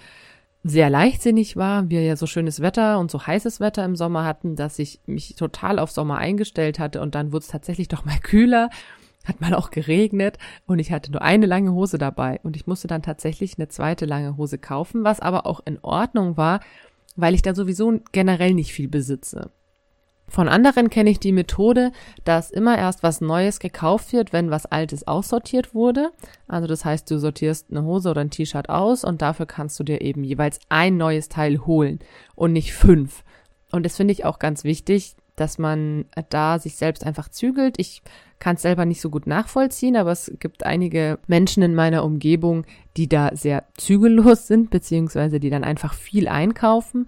sehr 0.65 0.91
leichtsinnig 0.91 1.57
war, 1.57 1.91
wir 1.91 2.03
ja 2.03 2.17
so 2.17 2.27
schönes 2.27 2.61
Wetter 2.61 2.99
und 2.99 3.11
so 3.11 3.27
heißes 3.27 3.59
Wetter 3.59 3.85
im 3.85 3.97
Sommer 3.97 4.25
hatten, 4.25 4.55
dass 4.55 4.79
ich 4.79 5.01
mich 5.07 5.35
total 5.35 5.79
auf 5.79 5.91
Sommer 5.91 6.19
eingestellt 6.19 6.79
hatte 6.79 7.01
und 7.01 7.15
dann 7.15 7.33
wurde 7.33 7.43
es 7.43 7.49
tatsächlich 7.49 7.89
doch 7.89 8.05
mal 8.05 8.19
kühler, 8.23 8.71
hat 9.25 9.41
mal 9.41 9.55
auch 9.55 9.71
geregnet 9.71 10.39
und 10.67 10.79
ich 10.79 10.93
hatte 10.93 11.11
nur 11.11 11.23
eine 11.23 11.47
lange 11.47 11.73
Hose 11.73 11.99
dabei 11.99 12.41
und 12.43 12.57
ich 12.57 12.67
musste 12.67 12.89
dann 12.89 13.03
tatsächlich 13.03 13.59
eine 13.59 13.69
zweite 13.69 14.07
lange 14.07 14.37
Hose 14.37 14.59
kaufen, 14.59 15.05
was 15.05 15.21
aber 15.21 15.47
auch 15.47 15.61
in 15.65 15.79
Ordnung 15.83 16.37
war, 16.37 16.61
weil 17.17 17.35
ich 17.35 17.43
da 17.43 17.55
sowieso 17.55 18.01
generell 18.13 18.55
nicht 18.55 18.73
viel 18.73 18.89
besitze. 18.89 19.51
Von 20.33 20.49
anderen 20.49 20.89
kenne 20.89 21.11
ich 21.11 21.21
die 21.21 21.31
Methode, 21.31 21.93
dass 22.25 22.51
immer 22.51 22.79
erst 22.79 23.03
was 23.03 23.21
Neues 23.21 23.61
gekauft 23.61 24.15
wird, 24.15 24.33
wenn 24.33 24.51
was 24.51 24.65
Altes 24.65 25.07
aussortiert 25.07 25.75
wurde. 25.75 26.11
Also 26.49 26.67
das 26.67 26.87
heißt, 26.87 27.11
du 27.11 27.19
sortierst 27.19 27.67
eine 27.71 27.85
Hose 27.85 28.09
oder 28.09 28.23
ein 28.23 28.31
T-Shirt 28.31 28.71
aus 28.71 29.05
und 29.05 29.21
dafür 29.21 29.45
kannst 29.45 29.79
du 29.79 29.85
dir 29.85 30.01
eben 30.01 30.25
jeweils 30.25 30.59
ein 30.71 30.97
neues 30.97 31.29
Teil 31.29 31.59
holen 31.67 31.99
und 32.35 32.55
nicht 32.55 32.73
fünf. 32.73 33.25
Und 33.73 33.85
das 33.85 33.99
finde 33.99 34.13
ich 34.13 34.25
auch 34.25 34.39
ganz 34.39 34.65
wichtig, 34.65 35.17
dass 35.37 35.59
man 35.59 36.07
da 36.31 36.59
sich 36.59 36.77
selbst 36.77 37.05
einfach 37.05 37.29
zügelt. 37.29 37.79
Ich 37.79 38.01
kann 38.39 38.57
es 38.57 38.63
selber 38.63 38.87
nicht 38.87 39.03
so 39.03 39.11
gut 39.11 39.27
nachvollziehen, 39.27 39.97
aber 39.97 40.13
es 40.13 40.33
gibt 40.41 40.65
einige 40.65 41.19
Menschen 41.27 41.63
in 41.63 41.75
meiner 41.75 42.05
Umgebung, 42.05 42.65
die 42.97 43.07
da 43.07 43.37
sehr 43.37 43.65
zügellos 43.77 44.47
sind, 44.47 44.71
beziehungsweise 44.71 45.41
die 45.41 45.51
dann 45.51 45.63
einfach 45.63 45.93
viel 45.93 46.27
einkaufen. 46.27 47.07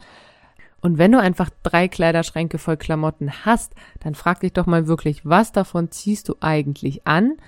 Und 0.85 0.99
wenn 0.99 1.12
du 1.12 1.19
einfach 1.19 1.49
drei 1.62 1.88
Kleiderschränke 1.88 2.59
voll 2.59 2.76
Klamotten 2.76 3.47
hast, 3.47 3.73
dann 4.00 4.14
frag 4.14 4.41
dich 4.41 4.53
doch 4.53 4.67
mal 4.67 4.87
wirklich, 4.87 5.25
was 5.25 5.50
davon 5.50 5.91
ziehst 5.91 6.29
du 6.29 6.35
eigentlich 6.41 7.07
an? 7.07 7.38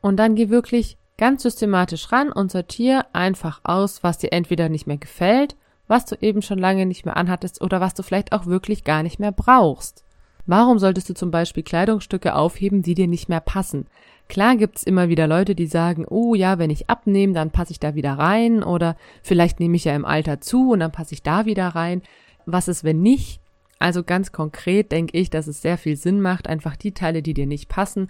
Und 0.00 0.18
dann 0.18 0.36
geh 0.36 0.50
wirklich 0.50 0.96
ganz 1.18 1.42
systematisch 1.42 2.12
ran 2.12 2.30
und 2.30 2.52
sortier 2.52 3.06
einfach 3.12 3.60
aus, 3.64 4.04
was 4.04 4.18
dir 4.18 4.32
entweder 4.32 4.68
nicht 4.68 4.86
mehr 4.86 4.98
gefällt, 4.98 5.56
was 5.88 6.04
du 6.04 6.14
eben 6.20 6.42
schon 6.42 6.60
lange 6.60 6.86
nicht 6.86 7.04
mehr 7.04 7.16
anhattest 7.16 7.60
oder 7.60 7.80
was 7.80 7.94
du 7.94 8.04
vielleicht 8.04 8.30
auch 8.30 8.46
wirklich 8.46 8.84
gar 8.84 9.02
nicht 9.02 9.18
mehr 9.18 9.32
brauchst. 9.32 10.04
Warum 10.46 10.78
solltest 10.78 11.08
du 11.10 11.14
zum 11.14 11.32
Beispiel 11.32 11.64
Kleidungsstücke 11.64 12.36
aufheben, 12.36 12.82
die 12.82 12.94
dir 12.94 13.08
nicht 13.08 13.28
mehr 13.28 13.40
passen? 13.40 13.86
Klar 14.28 14.54
gibt's 14.54 14.84
immer 14.84 15.08
wieder 15.08 15.26
Leute, 15.26 15.56
die 15.56 15.66
sagen, 15.66 16.06
oh 16.08 16.36
ja, 16.36 16.60
wenn 16.60 16.70
ich 16.70 16.88
abnehme, 16.88 17.32
dann 17.32 17.50
passe 17.50 17.72
ich 17.72 17.80
da 17.80 17.96
wieder 17.96 18.12
rein 18.12 18.62
oder 18.62 18.96
vielleicht 19.24 19.58
nehme 19.58 19.74
ich 19.74 19.86
ja 19.86 19.96
im 19.96 20.04
Alter 20.04 20.40
zu 20.40 20.70
und 20.70 20.78
dann 20.78 20.92
passe 20.92 21.14
ich 21.14 21.24
da 21.24 21.46
wieder 21.46 21.66
rein. 21.66 22.02
Was 22.52 22.68
ist, 22.68 22.84
wenn 22.84 23.02
nicht? 23.02 23.40
Also 23.78 24.04
ganz 24.04 24.32
konkret 24.32 24.92
denke 24.92 25.16
ich, 25.16 25.30
dass 25.30 25.46
es 25.46 25.62
sehr 25.62 25.78
viel 25.78 25.96
Sinn 25.96 26.20
macht, 26.20 26.46
einfach 26.48 26.76
die 26.76 26.92
Teile, 26.92 27.22
die 27.22 27.34
dir 27.34 27.46
nicht 27.46 27.68
passen, 27.68 28.08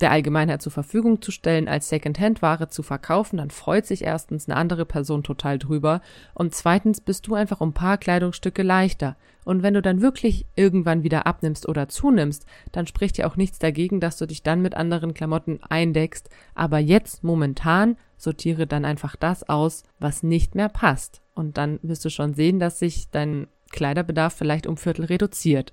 der 0.00 0.10
Allgemeinheit 0.10 0.62
zur 0.62 0.72
Verfügung 0.72 1.20
zu 1.20 1.30
stellen, 1.30 1.68
als 1.68 1.88
Secondhand-Ware 1.88 2.68
zu 2.68 2.82
verkaufen, 2.82 3.36
dann 3.36 3.50
freut 3.50 3.86
sich 3.86 4.02
erstens 4.02 4.48
eine 4.48 4.56
andere 4.56 4.86
Person 4.86 5.22
total 5.22 5.58
drüber 5.58 6.00
und 6.34 6.54
zweitens 6.54 7.00
bist 7.00 7.26
du 7.26 7.34
einfach 7.34 7.60
um 7.60 7.70
ein 7.70 7.74
paar 7.74 7.98
Kleidungsstücke 7.98 8.62
leichter. 8.62 9.16
Und 9.44 9.62
wenn 9.62 9.74
du 9.74 9.82
dann 9.82 10.00
wirklich 10.00 10.46
irgendwann 10.54 11.02
wieder 11.02 11.26
abnimmst 11.26 11.68
oder 11.68 11.88
zunimmst, 11.88 12.46
dann 12.72 12.86
spricht 12.86 13.18
ja 13.18 13.26
auch 13.26 13.36
nichts 13.36 13.58
dagegen, 13.58 14.00
dass 14.00 14.16
du 14.16 14.26
dich 14.26 14.42
dann 14.42 14.62
mit 14.62 14.74
anderen 14.74 15.14
Klamotten 15.14 15.60
eindeckst, 15.68 16.30
aber 16.54 16.78
jetzt 16.78 17.24
momentan 17.24 17.96
sortiere 18.16 18.66
dann 18.66 18.84
einfach 18.84 19.16
das 19.16 19.48
aus, 19.48 19.82
was 19.98 20.22
nicht 20.22 20.54
mehr 20.54 20.68
passt. 20.68 21.22
Und 21.34 21.56
dann 21.56 21.78
wirst 21.82 22.04
du 22.04 22.10
schon 22.10 22.34
sehen, 22.34 22.58
dass 22.58 22.78
sich 22.78 23.10
dein 23.10 23.48
Kleiderbedarf 23.70 24.34
vielleicht 24.34 24.66
um 24.66 24.76
Viertel 24.76 25.06
reduziert. 25.06 25.72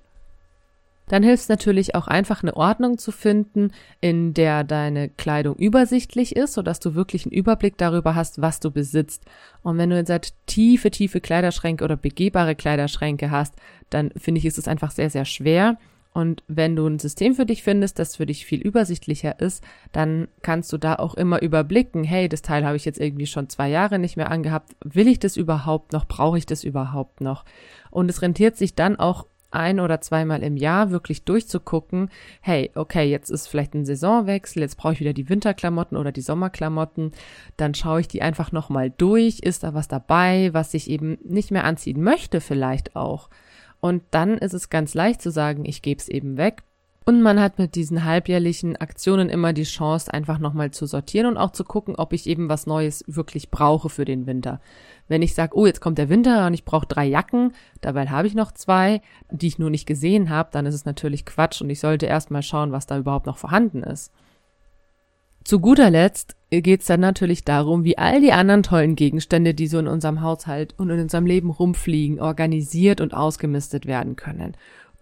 Dann 1.08 1.22
hilft 1.22 1.48
natürlich 1.48 1.94
auch 1.94 2.06
einfach 2.06 2.42
eine 2.42 2.54
Ordnung 2.56 2.98
zu 2.98 3.12
finden, 3.12 3.72
in 4.00 4.34
der 4.34 4.62
deine 4.62 5.08
Kleidung 5.08 5.56
übersichtlich 5.56 6.36
ist, 6.36 6.52
sodass 6.52 6.80
du 6.80 6.94
wirklich 6.94 7.24
einen 7.24 7.32
Überblick 7.32 7.78
darüber 7.78 8.14
hast, 8.14 8.40
was 8.40 8.60
du 8.60 8.70
besitzt. 8.70 9.24
Und 9.62 9.78
wenn 9.78 9.90
du 9.90 9.96
jetzt 9.96 10.10
halt 10.10 10.34
tiefe, 10.46 10.90
tiefe 10.90 11.20
Kleiderschränke 11.20 11.82
oder 11.82 11.96
begehbare 11.96 12.54
Kleiderschränke 12.54 13.30
hast, 13.30 13.54
dann 13.90 14.10
finde 14.16 14.38
ich, 14.38 14.44
ist 14.44 14.58
es 14.58 14.68
einfach 14.68 14.90
sehr, 14.90 15.08
sehr 15.08 15.24
schwer. 15.24 15.78
Und 16.18 16.42
wenn 16.48 16.74
du 16.74 16.84
ein 16.84 16.98
System 16.98 17.36
für 17.36 17.46
dich 17.46 17.62
findest, 17.62 18.00
das 18.00 18.16
für 18.16 18.26
dich 18.26 18.44
viel 18.44 18.60
übersichtlicher 18.60 19.38
ist, 19.38 19.62
dann 19.92 20.26
kannst 20.42 20.72
du 20.72 20.76
da 20.76 20.96
auch 20.96 21.14
immer 21.14 21.42
überblicken, 21.42 22.02
hey, 22.02 22.28
das 22.28 22.42
Teil 22.42 22.66
habe 22.66 22.74
ich 22.74 22.84
jetzt 22.84 22.98
irgendwie 22.98 23.28
schon 23.28 23.48
zwei 23.48 23.68
Jahre 23.68 24.00
nicht 24.00 24.16
mehr 24.16 24.28
angehabt. 24.28 24.74
Will 24.82 25.06
ich 25.06 25.20
das 25.20 25.36
überhaupt 25.36 25.92
noch? 25.92 26.08
Brauche 26.08 26.36
ich 26.36 26.44
das 26.44 26.64
überhaupt 26.64 27.20
noch? 27.20 27.44
Und 27.92 28.10
es 28.10 28.20
rentiert 28.20 28.56
sich 28.56 28.74
dann 28.74 28.96
auch 28.96 29.26
ein 29.52 29.78
oder 29.78 30.00
zweimal 30.00 30.42
im 30.42 30.56
Jahr 30.56 30.90
wirklich 30.90 31.24
durchzugucken, 31.24 32.10
hey, 32.40 32.72
okay, 32.74 33.08
jetzt 33.08 33.30
ist 33.30 33.46
vielleicht 33.46 33.74
ein 33.74 33.86
Saisonwechsel, 33.86 34.62
jetzt 34.62 34.76
brauche 34.76 34.94
ich 34.94 35.00
wieder 35.00 35.12
die 35.12 35.28
Winterklamotten 35.28 35.96
oder 35.96 36.10
die 36.10 36.20
Sommerklamotten, 36.20 37.12
dann 37.56 37.74
schaue 37.74 38.00
ich 38.00 38.08
die 38.08 38.22
einfach 38.22 38.50
nochmal 38.50 38.90
durch, 38.90 39.38
ist 39.38 39.62
da 39.62 39.72
was 39.72 39.86
dabei, 39.86 40.52
was 40.52 40.74
ich 40.74 40.90
eben 40.90 41.16
nicht 41.22 41.52
mehr 41.52 41.62
anziehen 41.62 42.02
möchte 42.02 42.40
vielleicht 42.40 42.96
auch. 42.96 43.30
Und 43.80 44.02
dann 44.10 44.38
ist 44.38 44.54
es 44.54 44.70
ganz 44.70 44.94
leicht 44.94 45.22
zu 45.22 45.30
sagen, 45.30 45.64
ich 45.64 45.82
gebe 45.82 46.00
es 46.00 46.08
eben 46.08 46.36
weg 46.36 46.62
und 47.08 47.22
man 47.22 47.40
hat 47.40 47.58
mit 47.58 47.74
diesen 47.74 48.04
halbjährlichen 48.04 48.76
Aktionen 48.76 49.30
immer 49.30 49.54
die 49.54 49.62
Chance, 49.62 50.12
einfach 50.12 50.38
nochmal 50.38 50.72
zu 50.72 50.84
sortieren 50.84 51.26
und 51.26 51.36
auch 51.38 51.52
zu 51.52 51.64
gucken, 51.64 51.96
ob 51.96 52.12
ich 52.12 52.26
eben 52.26 52.50
was 52.50 52.66
Neues 52.66 53.02
wirklich 53.06 53.50
brauche 53.50 53.88
für 53.88 54.04
den 54.04 54.26
Winter. 54.26 54.60
Wenn 55.06 55.22
ich 55.22 55.34
sage, 55.34 55.56
oh, 55.56 55.64
jetzt 55.64 55.80
kommt 55.80 55.96
der 55.96 56.10
Winter 56.10 56.46
und 56.46 56.52
ich 56.52 56.66
brauche 56.66 56.86
drei 56.86 57.06
Jacken, 57.06 57.54
dabei 57.80 58.08
habe 58.08 58.26
ich 58.26 58.34
noch 58.34 58.52
zwei, 58.52 59.00
die 59.30 59.46
ich 59.46 59.58
nur 59.58 59.70
nicht 59.70 59.86
gesehen 59.86 60.28
habe, 60.28 60.50
dann 60.52 60.66
ist 60.66 60.74
es 60.74 60.84
natürlich 60.84 61.24
Quatsch 61.24 61.62
und 61.62 61.70
ich 61.70 61.80
sollte 61.80 62.04
erstmal 62.04 62.42
schauen, 62.42 62.72
was 62.72 62.84
da 62.84 62.98
überhaupt 62.98 63.24
noch 63.24 63.38
vorhanden 63.38 63.82
ist. 63.82 64.12
Zu 65.44 65.60
guter 65.60 65.88
Letzt 65.88 66.36
geht 66.50 66.80
es 66.80 66.86
dann 66.86 67.00
natürlich 67.00 67.44
darum, 67.44 67.84
wie 67.84 67.98
all 67.98 68.20
die 68.20 68.32
anderen 68.32 68.62
tollen 68.62 68.96
Gegenstände, 68.96 69.54
die 69.54 69.66
so 69.66 69.78
in 69.78 69.88
unserem 69.88 70.22
Haushalt 70.22 70.74
und 70.78 70.90
in 70.90 71.00
unserem 71.00 71.26
Leben 71.26 71.50
rumfliegen, 71.50 72.20
organisiert 72.20 73.00
und 73.00 73.14
ausgemistet 73.14 73.86
werden 73.86 74.16
können. 74.16 74.56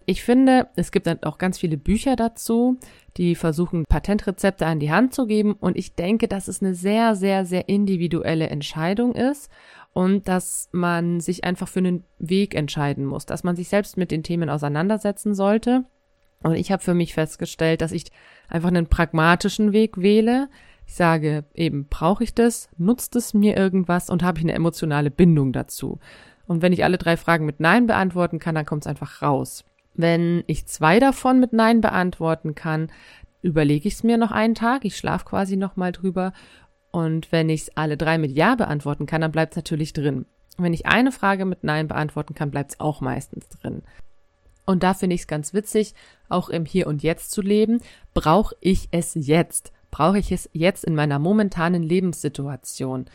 Ich 0.05 0.23
finde, 0.23 0.67
es 0.75 0.91
gibt 0.91 1.05
dann 1.05 1.21
auch 1.23 1.37
ganz 1.37 1.59
viele 1.59 1.77
Bücher 1.77 2.15
dazu, 2.15 2.77
die 3.17 3.35
versuchen, 3.35 3.83
Patentrezepte 3.85 4.65
an 4.65 4.79
die 4.79 4.91
Hand 4.91 5.13
zu 5.13 5.25
geben. 5.25 5.53
Und 5.53 5.77
ich 5.77 5.95
denke, 5.95 6.29
dass 6.29 6.47
es 6.47 6.61
eine 6.61 6.75
sehr, 6.75 7.15
sehr, 7.15 7.45
sehr 7.45 7.67
individuelle 7.67 8.47
Entscheidung 8.47 9.13
ist 9.15 9.49
und 9.91 10.27
dass 10.27 10.69
man 10.71 11.19
sich 11.19 11.43
einfach 11.43 11.67
für 11.67 11.79
einen 11.79 12.05
Weg 12.19 12.55
entscheiden 12.55 13.05
muss, 13.05 13.25
dass 13.25 13.43
man 13.43 13.55
sich 13.55 13.67
selbst 13.67 13.97
mit 13.97 14.11
den 14.11 14.23
Themen 14.23 14.49
auseinandersetzen 14.49 15.35
sollte. 15.35 15.83
Und 16.43 16.55
ich 16.55 16.71
habe 16.71 16.83
für 16.83 16.93
mich 16.93 17.13
festgestellt, 17.13 17.81
dass 17.81 17.91
ich 17.91 18.05
einfach 18.47 18.69
einen 18.69 18.87
pragmatischen 18.87 19.73
Weg 19.73 19.97
wähle. 19.97 20.47
Ich 20.87 20.95
sage 20.95 21.43
eben, 21.53 21.85
brauche 21.87 22.23
ich 22.23 22.33
das? 22.33 22.69
Nutzt 22.77 23.15
es 23.15 23.33
mir 23.33 23.55
irgendwas? 23.57 24.09
Und 24.09 24.23
habe 24.23 24.39
ich 24.39 24.45
eine 24.45 24.53
emotionale 24.53 25.11
Bindung 25.11 25.53
dazu? 25.53 25.99
Und 26.47 26.61
wenn 26.61 26.73
ich 26.73 26.85
alle 26.85 26.97
drei 26.97 27.17
Fragen 27.17 27.45
mit 27.45 27.59
Nein 27.59 27.87
beantworten 27.87 28.39
kann, 28.39 28.55
dann 28.55 28.65
kommt 28.65 28.83
es 28.83 28.87
einfach 28.87 29.21
raus. 29.21 29.65
Wenn 29.93 30.43
ich 30.47 30.65
zwei 30.65 30.99
davon 30.99 31.39
mit 31.39 31.51
Nein 31.51 31.81
beantworten 31.81 32.55
kann, 32.55 32.89
überlege 33.41 33.87
ich 33.87 33.95
es 33.95 34.03
mir 34.03 34.17
noch 34.17 34.31
einen 34.31 34.55
Tag, 34.55 34.85
ich 34.85 34.97
schlafe 34.97 35.25
quasi 35.25 35.57
noch 35.57 35.75
mal 35.75 35.91
drüber 35.91 36.33
und 36.91 37.31
wenn 37.31 37.49
ich 37.49 37.63
es 37.63 37.77
alle 37.77 37.97
drei 37.97 38.17
mit 38.17 38.31
Ja 38.31 38.55
beantworten 38.55 39.05
kann, 39.05 39.21
dann 39.21 39.31
bleibt 39.31 39.53
es 39.53 39.57
natürlich 39.57 39.93
drin. 39.93 40.25
Wenn 40.57 40.73
ich 40.73 40.85
eine 40.85 41.11
Frage 41.11 41.45
mit 41.45 41.63
Nein 41.63 41.87
beantworten 41.87 42.33
kann, 42.33 42.49
bleibt 42.49 42.71
es 42.71 42.79
auch 42.79 43.01
meistens 43.01 43.49
drin. 43.49 43.83
Und 44.65 44.83
da 44.83 44.93
finde 44.93 45.15
ich 45.15 45.21
es 45.21 45.27
ganz 45.27 45.53
witzig, 45.53 45.93
auch 46.29 46.49
im 46.49 46.65
Hier 46.65 46.87
und 46.87 47.03
Jetzt 47.03 47.31
zu 47.31 47.41
leben. 47.41 47.81
Brauche 48.13 48.55
ich 48.61 48.87
es 48.91 49.13
jetzt? 49.15 49.73
Brauche 49.97 50.19
ich 50.19 50.31
es 50.31 50.47
jetzt 50.53 50.85
in 50.85 50.93
meiner 50.93 51.17
momentanen 51.17 51.81
Lebenssituation? 51.81 53.05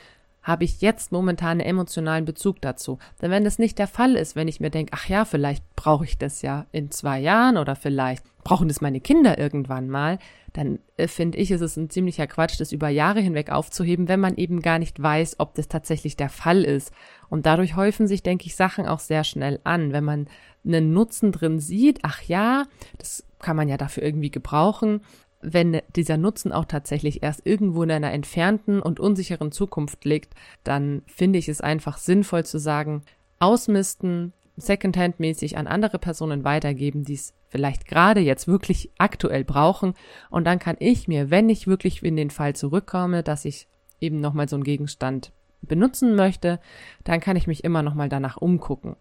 habe 0.42 0.64
ich 0.64 0.80
jetzt 0.80 1.12
momentan 1.12 1.60
einen 1.60 1.60
emotionalen 1.60 2.24
Bezug 2.24 2.60
dazu. 2.60 2.98
Denn 3.20 3.30
wenn 3.30 3.44
das 3.44 3.60
nicht 3.60 3.78
der 3.78 3.86
Fall 3.86 4.16
ist, 4.16 4.34
wenn 4.34 4.48
ich 4.48 4.58
mir 4.58 4.70
denke, 4.70 4.90
ach 4.92 5.08
ja, 5.08 5.24
vielleicht 5.24 5.64
brauche 5.76 6.04
ich 6.04 6.18
das 6.18 6.42
ja 6.42 6.66
in 6.72 6.90
zwei 6.90 7.20
Jahren 7.20 7.58
oder 7.58 7.76
vielleicht 7.76 8.24
brauchen 8.42 8.66
das 8.66 8.80
meine 8.80 9.00
Kinder 9.00 9.38
irgendwann 9.38 9.88
mal, 9.88 10.18
dann 10.52 10.80
äh, 10.96 11.06
finde 11.06 11.38
ich, 11.38 11.52
ist 11.52 11.60
es 11.60 11.76
ein 11.76 11.90
ziemlicher 11.90 12.26
Quatsch, 12.26 12.58
das 12.58 12.72
über 12.72 12.88
Jahre 12.88 13.20
hinweg 13.20 13.52
aufzuheben, 13.52 14.08
wenn 14.08 14.18
man 14.18 14.36
eben 14.36 14.62
gar 14.62 14.80
nicht 14.80 15.00
weiß, 15.00 15.38
ob 15.38 15.54
das 15.54 15.68
tatsächlich 15.68 16.16
der 16.16 16.30
Fall 16.30 16.64
ist. 16.64 16.90
Und 17.28 17.46
dadurch 17.46 17.76
häufen 17.76 18.08
sich, 18.08 18.24
denke 18.24 18.46
ich, 18.46 18.56
Sachen 18.56 18.88
auch 18.88 18.98
sehr 18.98 19.22
schnell 19.22 19.60
an. 19.62 19.92
Wenn 19.92 20.02
man 20.02 20.26
einen 20.66 20.92
Nutzen 20.92 21.30
drin 21.30 21.60
sieht, 21.60 22.00
ach 22.02 22.20
ja, 22.22 22.64
das 22.98 23.24
kann 23.38 23.54
man 23.54 23.68
ja 23.68 23.76
dafür 23.76 24.02
irgendwie 24.02 24.32
gebrauchen, 24.32 25.02
wenn 25.42 25.82
dieser 25.96 26.16
Nutzen 26.16 26.52
auch 26.52 26.64
tatsächlich 26.64 27.22
erst 27.22 27.44
irgendwo 27.44 27.82
in 27.82 27.90
einer 27.90 28.12
entfernten 28.12 28.80
und 28.80 29.00
unsicheren 29.00 29.52
Zukunft 29.52 30.04
liegt, 30.04 30.34
dann 30.64 31.02
finde 31.06 31.38
ich 31.38 31.48
es 31.48 31.60
einfach 31.60 31.98
sinnvoll 31.98 32.44
zu 32.44 32.58
sagen, 32.58 33.02
ausmisten, 33.38 34.32
Secondhand-mäßig 34.56 35.56
an 35.56 35.66
andere 35.66 35.98
Personen 35.98 36.44
weitergeben, 36.44 37.04
die 37.04 37.14
es 37.14 37.32
vielleicht 37.48 37.86
gerade 37.86 38.20
jetzt 38.20 38.46
wirklich 38.48 38.90
aktuell 38.98 39.44
brauchen. 39.44 39.94
Und 40.30 40.44
dann 40.44 40.58
kann 40.58 40.76
ich 40.78 41.08
mir, 41.08 41.30
wenn 41.30 41.48
ich 41.48 41.66
wirklich 41.66 42.02
in 42.02 42.16
den 42.16 42.30
Fall 42.30 42.54
zurückkomme, 42.54 43.22
dass 43.22 43.44
ich 43.44 43.66
eben 44.00 44.20
nochmal 44.20 44.48
so 44.48 44.56
einen 44.56 44.64
Gegenstand 44.64 45.32
benutzen 45.62 46.14
möchte, 46.16 46.60
dann 47.04 47.20
kann 47.20 47.36
ich 47.36 47.46
mich 47.46 47.64
immer 47.64 47.82
nochmal 47.82 48.08
danach 48.08 48.36
umgucken. 48.36 48.96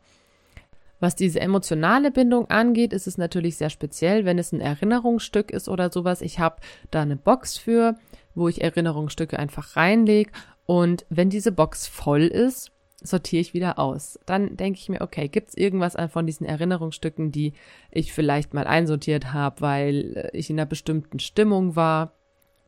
Was 1.01 1.15
diese 1.15 1.41
emotionale 1.41 2.11
Bindung 2.11 2.49
angeht, 2.49 2.93
ist 2.93 3.07
es 3.07 3.17
natürlich 3.17 3.57
sehr 3.57 3.71
speziell, 3.71 4.23
wenn 4.23 4.39
es 4.39 4.53
ein 4.53 4.61
Erinnerungsstück 4.61 5.51
ist 5.51 5.67
oder 5.67 5.91
sowas. 5.91 6.21
Ich 6.21 6.39
habe 6.39 6.57
da 6.91 7.01
eine 7.01 7.17
Box 7.17 7.57
für, 7.57 7.95
wo 8.35 8.47
ich 8.47 8.61
Erinnerungsstücke 8.61 9.37
einfach 9.37 9.75
reinlege. 9.75 10.31
Und 10.65 11.05
wenn 11.09 11.29
diese 11.29 11.51
Box 11.51 11.87
voll 11.87 12.21
ist, 12.21 12.71
sortiere 13.01 13.41
ich 13.41 13.55
wieder 13.55 13.79
aus. 13.79 14.19
Dann 14.27 14.55
denke 14.55 14.79
ich 14.79 14.89
mir, 14.89 15.01
okay, 15.01 15.27
gibt 15.27 15.49
es 15.49 15.57
irgendwas 15.57 15.97
von 16.11 16.27
diesen 16.27 16.45
Erinnerungsstücken, 16.45 17.31
die 17.31 17.53
ich 17.89 18.13
vielleicht 18.13 18.53
mal 18.53 18.67
einsortiert 18.67 19.33
habe, 19.33 19.59
weil 19.61 20.29
ich 20.33 20.51
in 20.51 20.59
einer 20.59 20.67
bestimmten 20.67 21.17
Stimmung 21.17 21.75
war 21.75 22.13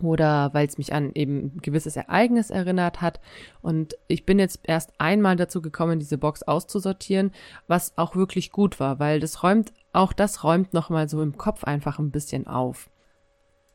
oder 0.03 0.53
weil 0.53 0.67
es 0.67 0.77
mich 0.77 0.93
an 0.93 1.11
eben 1.13 1.53
ein 1.55 1.59
gewisses 1.61 1.95
Ereignis 1.95 2.49
erinnert 2.49 3.01
hat. 3.01 3.19
Und 3.61 3.95
ich 4.07 4.25
bin 4.25 4.39
jetzt 4.39 4.59
erst 4.63 4.91
einmal 4.97 5.35
dazu 5.35 5.61
gekommen, 5.61 5.99
diese 5.99 6.17
Box 6.17 6.43
auszusortieren, 6.43 7.31
was 7.67 7.97
auch 7.97 8.15
wirklich 8.15 8.51
gut 8.51 8.79
war, 8.79 8.99
weil 8.99 9.19
das 9.19 9.43
räumt, 9.43 9.73
auch 9.91 10.13
das 10.13 10.43
räumt 10.43 10.73
nochmal 10.73 11.09
so 11.09 11.21
im 11.21 11.37
Kopf 11.37 11.63
einfach 11.63 11.99
ein 11.99 12.11
bisschen 12.11 12.47
auf. 12.47 12.89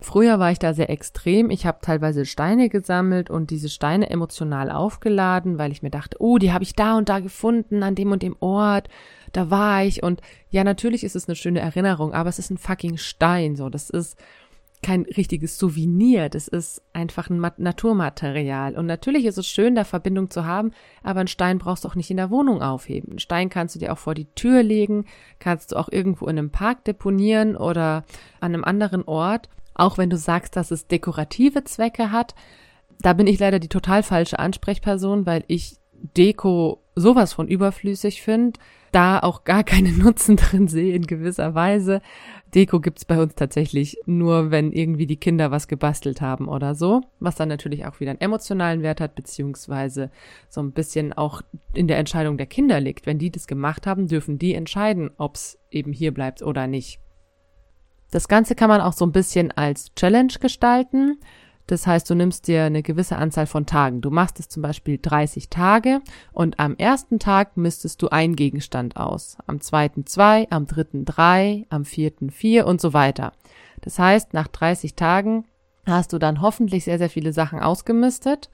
Früher 0.00 0.38
war 0.38 0.52
ich 0.52 0.60
da 0.60 0.74
sehr 0.74 0.90
extrem. 0.90 1.50
Ich 1.50 1.66
habe 1.66 1.78
teilweise 1.82 2.24
Steine 2.24 2.68
gesammelt 2.68 3.30
und 3.30 3.50
diese 3.50 3.68
Steine 3.68 4.08
emotional 4.10 4.70
aufgeladen, 4.70 5.58
weil 5.58 5.72
ich 5.72 5.82
mir 5.82 5.90
dachte, 5.90 6.18
oh, 6.20 6.38
die 6.38 6.52
habe 6.52 6.62
ich 6.62 6.74
da 6.74 6.96
und 6.96 7.08
da 7.08 7.18
gefunden, 7.18 7.82
an 7.82 7.96
dem 7.96 8.12
und 8.12 8.22
dem 8.22 8.36
Ort. 8.38 8.88
Da 9.32 9.50
war 9.50 9.82
ich. 9.82 10.04
Und 10.04 10.20
ja, 10.50 10.62
natürlich 10.62 11.02
ist 11.02 11.16
es 11.16 11.26
eine 11.26 11.34
schöne 11.34 11.58
Erinnerung, 11.58 12.12
aber 12.12 12.28
es 12.28 12.38
ist 12.38 12.50
ein 12.50 12.58
fucking 12.58 12.96
Stein. 12.96 13.56
So, 13.56 13.70
das 13.70 13.90
ist, 13.90 14.16
kein 14.82 15.02
richtiges 15.02 15.58
Souvenir, 15.58 16.28
das 16.28 16.46
ist 16.48 16.82
einfach 16.92 17.30
ein 17.30 17.40
Naturmaterial. 17.56 18.76
Und 18.76 18.86
natürlich 18.86 19.24
ist 19.24 19.38
es 19.38 19.46
schön, 19.46 19.74
da 19.74 19.84
Verbindung 19.84 20.30
zu 20.30 20.44
haben, 20.44 20.72
aber 21.02 21.20
einen 21.20 21.28
Stein 21.28 21.58
brauchst 21.58 21.84
du 21.84 21.88
auch 21.88 21.94
nicht 21.94 22.10
in 22.10 22.16
der 22.16 22.30
Wohnung 22.30 22.62
aufheben. 22.62 23.10
Einen 23.10 23.18
Stein 23.18 23.48
kannst 23.48 23.74
du 23.74 23.78
dir 23.78 23.92
auch 23.92 23.98
vor 23.98 24.14
die 24.14 24.32
Tür 24.34 24.62
legen, 24.62 25.04
kannst 25.38 25.72
du 25.72 25.76
auch 25.76 25.88
irgendwo 25.90 26.26
in 26.26 26.38
einem 26.38 26.50
Park 26.50 26.84
deponieren 26.84 27.56
oder 27.56 28.04
an 28.40 28.54
einem 28.54 28.64
anderen 28.64 29.04
Ort. 29.04 29.48
Auch 29.74 29.98
wenn 29.98 30.10
du 30.10 30.16
sagst, 30.16 30.56
dass 30.56 30.70
es 30.70 30.86
dekorative 30.86 31.64
Zwecke 31.64 32.12
hat, 32.12 32.34
da 33.00 33.12
bin 33.12 33.26
ich 33.26 33.38
leider 33.38 33.58
die 33.58 33.68
total 33.68 34.02
falsche 34.02 34.38
Ansprechperson, 34.38 35.26
weil 35.26 35.44
ich 35.46 35.76
Deko 35.92 36.82
sowas 36.94 37.32
von 37.32 37.48
überflüssig 37.48 38.22
finde, 38.22 38.58
da 38.92 39.18
auch 39.20 39.44
gar 39.44 39.64
keinen 39.64 39.98
Nutzen 40.02 40.36
drin 40.36 40.68
sehe 40.68 40.94
in 40.94 41.06
gewisser 41.06 41.54
Weise. 41.54 42.00
Deko 42.54 42.80
gibt's 42.80 43.04
bei 43.04 43.20
uns 43.20 43.34
tatsächlich 43.34 43.98
nur, 44.06 44.50
wenn 44.50 44.72
irgendwie 44.72 45.06
die 45.06 45.18
Kinder 45.18 45.50
was 45.50 45.68
gebastelt 45.68 46.20
haben 46.20 46.48
oder 46.48 46.74
so, 46.74 47.02
was 47.20 47.34
dann 47.34 47.48
natürlich 47.48 47.84
auch 47.86 48.00
wieder 48.00 48.10
einen 48.12 48.20
emotionalen 48.20 48.82
Wert 48.82 49.00
hat, 49.00 49.14
beziehungsweise 49.14 50.10
so 50.48 50.62
ein 50.62 50.72
bisschen 50.72 51.12
auch 51.12 51.42
in 51.74 51.88
der 51.88 51.98
Entscheidung 51.98 52.38
der 52.38 52.46
Kinder 52.46 52.80
liegt. 52.80 53.06
Wenn 53.06 53.18
die 53.18 53.30
das 53.30 53.46
gemacht 53.46 53.86
haben, 53.86 54.06
dürfen 54.06 54.38
die 54.38 54.54
entscheiden, 54.54 55.10
ob's 55.18 55.58
eben 55.70 55.92
hier 55.92 56.14
bleibt 56.14 56.42
oder 56.42 56.66
nicht. 56.66 57.00
Das 58.10 58.28
Ganze 58.28 58.54
kann 58.54 58.70
man 58.70 58.80
auch 58.80 58.94
so 58.94 59.04
ein 59.04 59.12
bisschen 59.12 59.50
als 59.52 59.94
Challenge 59.94 60.32
gestalten. 60.40 61.18
Das 61.68 61.86
heißt, 61.86 62.08
du 62.08 62.14
nimmst 62.14 62.48
dir 62.48 62.64
eine 62.64 62.82
gewisse 62.82 63.16
Anzahl 63.16 63.46
von 63.46 63.66
Tagen. 63.66 64.00
Du 64.00 64.10
machst 64.10 64.40
es 64.40 64.48
zum 64.48 64.62
Beispiel 64.62 64.98
30 65.00 65.50
Tage 65.50 66.00
und 66.32 66.58
am 66.58 66.74
ersten 66.76 67.18
Tag 67.18 67.58
misstest 67.58 68.00
du 68.00 68.08
einen 68.08 68.36
Gegenstand 68.36 68.96
aus, 68.96 69.36
am 69.46 69.60
zweiten 69.60 70.06
zwei, 70.06 70.48
am 70.50 70.66
dritten 70.66 71.04
drei, 71.04 71.66
am 71.68 71.84
vierten 71.84 72.30
vier 72.30 72.66
und 72.66 72.80
so 72.80 72.94
weiter. 72.94 73.32
Das 73.82 73.98
heißt, 73.98 74.32
nach 74.32 74.48
30 74.48 74.94
Tagen 74.94 75.44
hast 75.84 76.14
du 76.14 76.18
dann 76.18 76.40
hoffentlich 76.40 76.84
sehr, 76.84 76.96
sehr 76.96 77.10
viele 77.10 77.34
Sachen 77.34 77.60
ausgemistet 77.60 78.48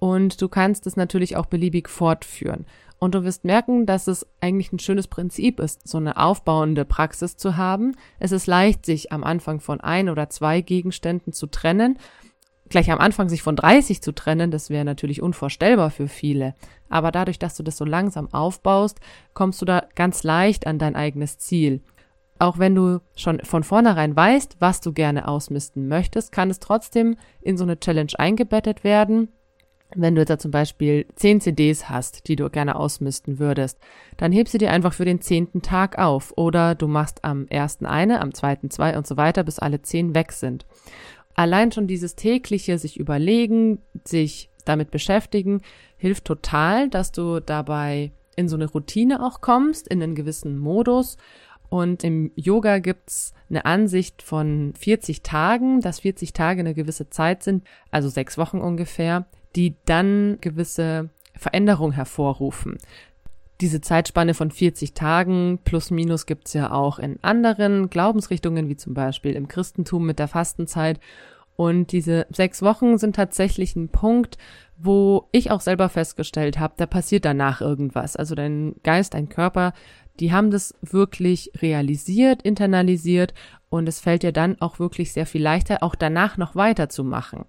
und 0.00 0.42
du 0.42 0.48
kannst 0.48 0.88
es 0.88 0.96
natürlich 0.96 1.36
auch 1.36 1.46
beliebig 1.46 1.88
fortführen. 1.88 2.66
Und 2.98 3.14
du 3.14 3.22
wirst 3.22 3.44
merken, 3.44 3.86
dass 3.86 4.08
es 4.08 4.26
eigentlich 4.40 4.72
ein 4.72 4.80
schönes 4.80 5.06
Prinzip 5.06 5.60
ist, 5.60 5.86
so 5.86 5.98
eine 5.98 6.16
aufbauende 6.16 6.84
Praxis 6.84 7.36
zu 7.36 7.56
haben. 7.56 7.94
Es 8.18 8.32
ist 8.32 8.46
leicht, 8.48 8.86
sich 8.86 9.12
am 9.12 9.22
Anfang 9.22 9.60
von 9.60 9.80
ein 9.80 10.08
oder 10.08 10.30
zwei 10.30 10.62
Gegenständen 10.62 11.32
zu 11.32 11.46
trennen 11.46 11.98
gleich 12.68 12.90
am 12.90 12.98
Anfang 12.98 13.28
sich 13.28 13.42
von 13.42 13.56
30 13.56 14.02
zu 14.02 14.12
trennen, 14.12 14.50
das 14.50 14.70
wäre 14.70 14.84
natürlich 14.84 15.22
unvorstellbar 15.22 15.90
für 15.90 16.08
viele. 16.08 16.54
Aber 16.88 17.10
dadurch, 17.10 17.38
dass 17.38 17.56
du 17.56 17.62
das 17.62 17.76
so 17.76 17.84
langsam 17.84 18.32
aufbaust, 18.32 19.00
kommst 19.34 19.60
du 19.60 19.66
da 19.66 19.84
ganz 19.94 20.22
leicht 20.22 20.66
an 20.66 20.78
dein 20.78 20.96
eigenes 20.96 21.38
Ziel. 21.38 21.82
Auch 22.38 22.58
wenn 22.58 22.74
du 22.74 23.00
schon 23.16 23.40
von 23.40 23.62
vornherein 23.62 24.14
weißt, 24.14 24.56
was 24.58 24.80
du 24.80 24.92
gerne 24.92 25.26
ausmisten 25.26 25.88
möchtest, 25.88 26.32
kann 26.32 26.50
es 26.50 26.60
trotzdem 26.60 27.16
in 27.40 27.56
so 27.56 27.64
eine 27.64 27.80
Challenge 27.80 28.12
eingebettet 28.18 28.84
werden. 28.84 29.28
Wenn 29.94 30.16
du 30.16 30.24
da 30.24 30.36
zum 30.36 30.50
Beispiel 30.50 31.06
10 31.14 31.40
CDs 31.40 31.88
hast, 31.88 32.28
die 32.28 32.36
du 32.36 32.50
gerne 32.50 32.76
ausmisten 32.76 33.38
würdest, 33.38 33.78
dann 34.16 34.32
heb 34.32 34.48
sie 34.48 34.58
dir 34.58 34.72
einfach 34.72 34.92
für 34.92 35.04
den 35.04 35.20
zehnten 35.20 35.62
Tag 35.62 35.96
auf. 35.98 36.32
Oder 36.36 36.74
du 36.74 36.88
machst 36.88 37.24
am 37.24 37.46
ersten 37.46 37.86
eine, 37.86 38.20
am 38.20 38.34
zweiten 38.34 38.68
zwei 38.68 38.96
und 38.98 39.06
so 39.06 39.16
weiter, 39.16 39.44
bis 39.44 39.60
alle 39.60 39.80
zehn 39.80 40.14
weg 40.14 40.32
sind 40.32 40.66
allein 41.36 41.70
schon 41.70 41.86
dieses 41.86 42.16
tägliche 42.16 42.78
sich 42.78 42.98
überlegen, 42.98 43.78
sich 44.04 44.50
damit 44.64 44.90
beschäftigen, 44.90 45.60
hilft 45.96 46.24
total, 46.24 46.88
dass 46.88 47.12
du 47.12 47.40
dabei 47.40 48.10
in 48.34 48.48
so 48.48 48.56
eine 48.56 48.66
Routine 48.68 49.24
auch 49.24 49.40
kommst, 49.40 49.86
in 49.88 50.02
einen 50.02 50.14
gewissen 50.14 50.58
Modus. 50.58 51.16
Und 51.68 52.04
im 52.04 52.32
Yoga 52.36 52.78
gibt's 52.78 53.32
eine 53.48 53.64
Ansicht 53.64 54.22
von 54.22 54.72
40 54.78 55.22
Tagen, 55.22 55.80
dass 55.80 56.00
40 56.00 56.32
Tage 56.32 56.60
eine 56.60 56.74
gewisse 56.74 57.10
Zeit 57.10 57.42
sind, 57.42 57.64
also 57.90 58.08
sechs 58.08 58.38
Wochen 58.38 58.58
ungefähr, 58.58 59.26
die 59.56 59.76
dann 59.84 60.38
gewisse 60.40 61.10
Veränderungen 61.34 61.92
hervorrufen. 61.92 62.78
Diese 63.60 63.80
Zeitspanne 63.80 64.34
von 64.34 64.50
40 64.50 64.92
Tagen 64.92 65.58
plus 65.64 65.90
minus 65.90 66.26
gibt's 66.26 66.52
ja 66.52 66.72
auch 66.72 66.98
in 66.98 67.18
anderen 67.22 67.88
Glaubensrichtungen, 67.88 68.68
wie 68.68 68.76
zum 68.76 68.92
Beispiel 68.92 69.32
im 69.32 69.48
Christentum 69.48 70.04
mit 70.04 70.18
der 70.18 70.28
Fastenzeit. 70.28 71.00
Und 71.56 71.92
diese 71.92 72.26
sechs 72.30 72.60
Wochen 72.60 72.98
sind 72.98 73.16
tatsächlich 73.16 73.74
ein 73.74 73.88
Punkt, 73.88 74.36
wo 74.76 75.28
ich 75.32 75.50
auch 75.50 75.62
selber 75.62 75.88
festgestellt 75.88 76.58
habe, 76.58 76.74
da 76.76 76.84
passiert 76.84 77.24
danach 77.24 77.62
irgendwas. 77.62 78.14
Also 78.14 78.34
dein 78.34 78.74
Geist, 78.82 79.14
dein 79.14 79.30
Körper, 79.30 79.72
die 80.20 80.32
haben 80.32 80.50
das 80.50 80.74
wirklich 80.82 81.50
realisiert, 81.62 82.42
internalisiert 82.42 83.32
und 83.70 83.88
es 83.88 84.00
fällt 84.00 84.22
dir 84.22 84.32
dann 84.32 84.60
auch 84.60 84.78
wirklich 84.78 85.12
sehr 85.12 85.26
viel 85.26 85.42
leichter, 85.42 85.82
auch 85.82 85.94
danach 85.94 86.36
noch 86.36 86.56
weiterzumachen. 86.56 87.46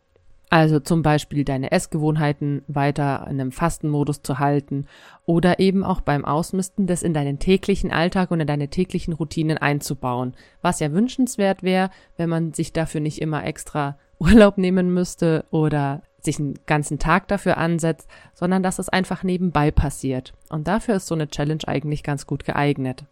Also 0.50 0.80
zum 0.80 1.02
Beispiel 1.02 1.44
deine 1.44 1.72
Essgewohnheiten 1.72 2.64
weiter 2.68 3.28
in 3.30 3.42
einem 3.42 3.52
Fastenmodus 3.52 4.22
zu 4.22 4.40
halten 4.40 4.86
oder 5.26 5.60
eben 5.60 5.84
auch 5.84 6.00
beim 6.00 6.24
Ausmisten 6.24 6.88
das 6.88 7.04
in 7.04 7.14
deinen 7.14 7.38
täglichen 7.38 7.92
Alltag 7.92 8.32
und 8.32 8.40
in 8.40 8.48
deine 8.48 8.70
täglichen 8.70 9.14
Routinen 9.14 9.58
einzubauen. 9.58 10.36
Was 10.62 10.80
ja 10.80 10.94
wünschenswert 10.94 11.64
wäre, 11.64 11.90
wenn 12.16 12.30
man 12.30 12.54
sich 12.54 12.72
dafür 12.72 13.02
nicht 13.02 13.22
immer 13.22 13.46
extra 13.46 13.98
Urlaub 14.20 14.58
nehmen 14.58 14.94
müsste 14.94 15.46
oder 15.52 16.02
sich 16.22 16.40
einen 16.40 16.58
ganzen 16.66 16.98
Tag 16.98 17.28
dafür 17.28 17.58
ansetzt, 17.58 18.10
sondern 18.34 18.64
dass 18.64 18.80
es 18.80 18.90
einfach 18.90 19.24
nebenbei 19.24 19.70
passiert. 19.70 20.34
Und 20.50 20.68
dafür 20.68 20.96
ist 20.96 21.08
so 21.08 21.16
eine 21.16 21.28
Challenge 21.28 21.68
eigentlich 21.68 22.04
ganz 22.04 22.26
gut 22.26 22.44
geeignet. 22.46 23.06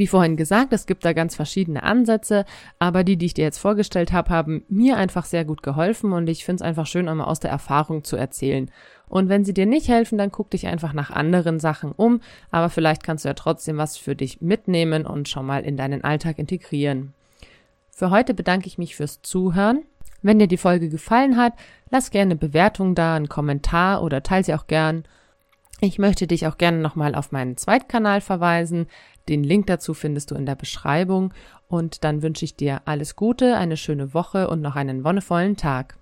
Wie 0.00 0.06
vorhin 0.06 0.38
gesagt, 0.38 0.72
es 0.72 0.86
gibt 0.86 1.04
da 1.04 1.12
ganz 1.12 1.36
verschiedene 1.36 1.82
Ansätze, 1.82 2.46
aber 2.78 3.04
die, 3.04 3.18
die 3.18 3.26
ich 3.26 3.34
dir 3.34 3.44
jetzt 3.44 3.58
vorgestellt 3.58 4.12
habe, 4.12 4.30
haben 4.30 4.64
mir 4.70 4.96
einfach 4.96 5.26
sehr 5.26 5.44
gut 5.44 5.62
geholfen 5.62 6.14
und 6.14 6.26
ich 6.26 6.46
finde 6.46 6.62
es 6.62 6.66
einfach 6.66 6.86
schön, 6.86 7.06
einmal 7.06 7.26
aus 7.26 7.38
der 7.38 7.50
Erfahrung 7.50 8.02
zu 8.02 8.16
erzählen. 8.16 8.70
Und 9.08 9.28
wenn 9.28 9.44
sie 9.44 9.52
dir 9.52 9.66
nicht 9.66 9.88
helfen, 9.88 10.16
dann 10.16 10.32
guck 10.32 10.48
dich 10.48 10.66
einfach 10.66 10.94
nach 10.94 11.10
anderen 11.10 11.60
Sachen 11.60 11.92
um, 11.92 12.22
aber 12.50 12.70
vielleicht 12.70 13.04
kannst 13.04 13.26
du 13.26 13.28
ja 13.28 13.34
trotzdem 13.34 13.76
was 13.76 13.98
für 13.98 14.16
dich 14.16 14.40
mitnehmen 14.40 15.04
und 15.04 15.28
schon 15.28 15.44
mal 15.44 15.64
in 15.64 15.76
deinen 15.76 16.02
Alltag 16.02 16.38
integrieren. 16.38 17.12
Für 17.90 18.08
heute 18.08 18.32
bedanke 18.32 18.68
ich 18.68 18.78
mich 18.78 18.96
fürs 18.96 19.20
Zuhören. 19.20 19.82
Wenn 20.22 20.38
dir 20.38 20.48
die 20.48 20.56
Folge 20.56 20.88
gefallen 20.88 21.36
hat, 21.36 21.52
lass 21.90 22.10
gerne 22.10 22.30
eine 22.30 22.36
Bewertung 22.36 22.94
da, 22.94 23.16
einen 23.16 23.28
Kommentar 23.28 24.02
oder 24.02 24.22
teile 24.22 24.44
sie 24.44 24.54
auch 24.54 24.66
gern. 24.66 25.04
Ich 25.82 25.98
möchte 25.98 26.26
dich 26.26 26.46
auch 26.46 26.58
gerne 26.58 26.78
nochmal 26.78 27.14
auf 27.14 27.32
meinen 27.32 27.56
Zweitkanal 27.56 28.20
verweisen. 28.20 28.86
Den 29.30 29.44
Link 29.44 29.68
dazu 29.68 29.94
findest 29.94 30.32
du 30.32 30.34
in 30.34 30.44
der 30.44 30.56
Beschreibung. 30.56 31.32
Und 31.68 32.02
dann 32.02 32.20
wünsche 32.20 32.44
ich 32.44 32.56
dir 32.56 32.82
alles 32.84 33.14
Gute, 33.14 33.56
eine 33.56 33.76
schöne 33.76 34.12
Woche 34.12 34.48
und 34.48 34.60
noch 34.60 34.74
einen 34.74 35.04
wonnevollen 35.04 35.56
Tag. 35.56 35.99